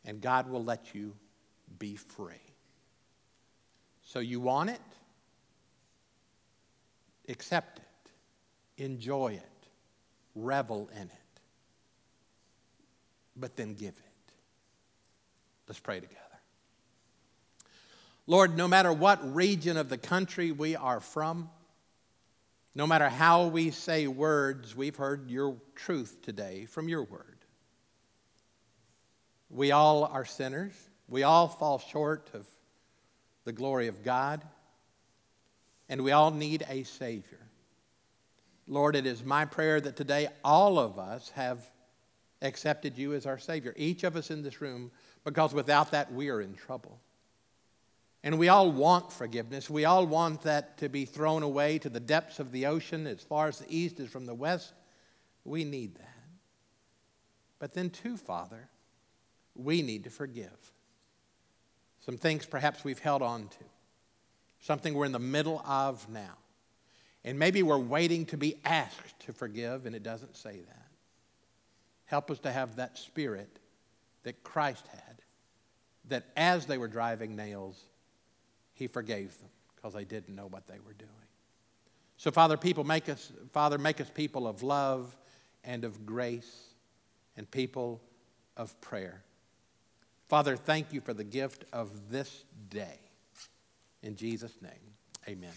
And 0.04 0.20
God 0.20 0.48
will 0.48 0.64
let 0.64 0.94
you 0.94 1.14
be 1.78 1.96
free. 1.96 2.50
So 4.12 4.18
you 4.18 4.40
want 4.40 4.70
it? 4.70 4.81
Accept 7.29 7.79
it, 7.79 8.83
enjoy 8.83 9.35
it, 9.35 9.68
revel 10.35 10.90
in 10.96 11.03
it, 11.03 11.40
but 13.37 13.55
then 13.55 13.75
give 13.75 13.90
it. 13.90 14.33
Let's 15.68 15.79
pray 15.79 16.01
together. 16.01 16.18
Lord, 18.27 18.57
no 18.57 18.66
matter 18.66 18.92
what 18.92 19.33
region 19.33 19.77
of 19.77 19.88
the 19.88 19.99
country 19.99 20.51
we 20.51 20.75
are 20.75 20.99
from, 20.99 21.49
no 22.75 22.88
matter 22.88 23.09
how 23.09 23.46
we 23.46 23.70
say 23.70 24.09
words, 24.09 24.75
we've 24.75 24.96
heard 24.96 25.31
your 25.31 25.57
truth 25.77 26.18
today 26.23 26.64
from 26.64 26.88
your 26.88 27.05
word. 27.05 27.38
We 29.51 29.70
all 29.70 30.03
are 30.03 30.25
sinners. 30.25 30.75
We 31.07 31.23
all 31.23 31.46
fall 31.46 31.79
short 31.79 32.29
of 32.35 32.44
the 33.44 33.53
glory 33.53 33.88
of 33.88 34.05
God, 34.05 34.42
and 35.88 36.03
we 36.03 36.12
all 36.12 36.31
need 36.31 36.64
a 36.68 36.85
Savior. 36.85 37.40
Lord, 38.68 38.94
it 38.94 39.07
is 39.07 39.24
my 39.24 39.44
prayer 39.44 39.81
that 39.81 39.96
today 39.96 40.29
all 40.44 40.79
of 40.79 40.98
us 40.98 41.31
have 41.31 41.59
accepted 42.42 42.96
you 42.96 43.15
as 43.15 43.27
our 43.27 43.38
Savior, 43.38 43.75
each 43.77 44.04
of 44.04 44.17
us 44.17 44.31
in 44.31 44.42
this 44.42 44.60
room, 44.60 44.90
because 45.25 45.52
without 45.52 45.90
that 45.90 46.12
we 46.12 46.29
are 46.31 46.40
in 46.40 46.54
trouble. 46.54 47.00
And 48.23 48.38
we 48.38 48.48
all 48.48 48.71
want 48.71 49.12
forgiveness. 49.12 49.71
We 49.71 49.87
all 49.87 50.06
want 50.06 50.42
that 50.42 50.79
to 50.79 50.88
be 50.88 51.06
thrown 51.06 51.42
away 51.42 51.79
to 51.79 51.88
the 51.88 52.00
depths 52.00 52.38
of 52.38 52.52
the 52.52 52.67
ocean 52.67 53.06
as 53.06 53.23
far 53.23 53.48
as 53.48 53.58
the 53.58 53.77
east 53.77 53.98
is 53.98 54.10
from 54.10 54.27
the 54.27 54.35
west. 54.35 54.75
We 55.44 55.65
need 55.65 55.96
that. 55.96 56.06
But 57.58 57.73
then, 57.73 57.90
too, 57.90 58.17
Father, 58.17 58.69
we 59.54 59.83
need 59.83 60.04
to 60.04 60.10
forgive. 60.10 60.73
Some 62.01 62.17
things 62.17 62.46
perhaps 62.46 62.83
we've 62.85 62.98
held 62.98 63.23
on 63.23 63.48
to, 63.48 63.65
something 64.61 64.94
we're 64.94 65.07
in 65.07 65.13
the 65.13 65.19
middle 65.19 65.61
of 65.67 66.09
now. 66.09 66.37
And 67.25 67.38
maybe 67.38 67.63
we're 67.63 67.79
waiting 67.79 68.25
to 68.27 68.38
be 68.38 68.57
asked 68.65 69.21
to 69.21 69.33
forgive, 69.33 69.85
and 69.85 69.94
it 69.94 70.03
doesn't 70.03 70.37
say 70.37 70.61
that. 70.61 70.87
Help 72.07 72.31
us 72.31 72.38
to 72.40 72.51
have 72.51 72.77
that 72.77 72.96
spirit 72.96 73.59
that 74.23 74.42
Christ 74.42 74.87
had, 74.88 75.23
that 76.09 76.25
as 76.37 76.67
they 76.67 76.79
were 76.79 76.88
driving 76.88 77.37
nails, 77.37 77.79
he 78.73 78.87
forgave 78.87 79.38
them 79.38 79.51
because 79.77 79.92
they 79.92 80.05
didn't 80.05 80.35
know 80.35 80.46
what 80.46 80.67
they 80.67 80.79
were 80.87 80.94
doing. 80.94 81.11
So, 82.17 82.31
Father, 82.31 82.57
people 82.57 82.85
make 82.85 83.09
us, 83.09 83.33
Father, 83.53 83.79
make 83.79 84.01
us 84.01 84.11
people 84.11 84.46
of 84.46 84.63
love 84.63 85.17
and 85.65 85.85
of 85.85 86.05
grace 86.05 86.69
and 87.37 87.51
people 87.51 88.01
of 88.57 88.79
prayer. 88.81 89.23
Father, 90.31 90.56
thank 90.56 90.92
you 90.92 91.00
for 91.00 91.12
the 91.12 91.24
gift 91.24 91.64
of 91.72 92.08
this 92.08 92.44
day. 92.68 93.00
In 94.04 94.14
Jesus' 94.14 94.54
name, 94.62 94.70
amen. 95.28 95.50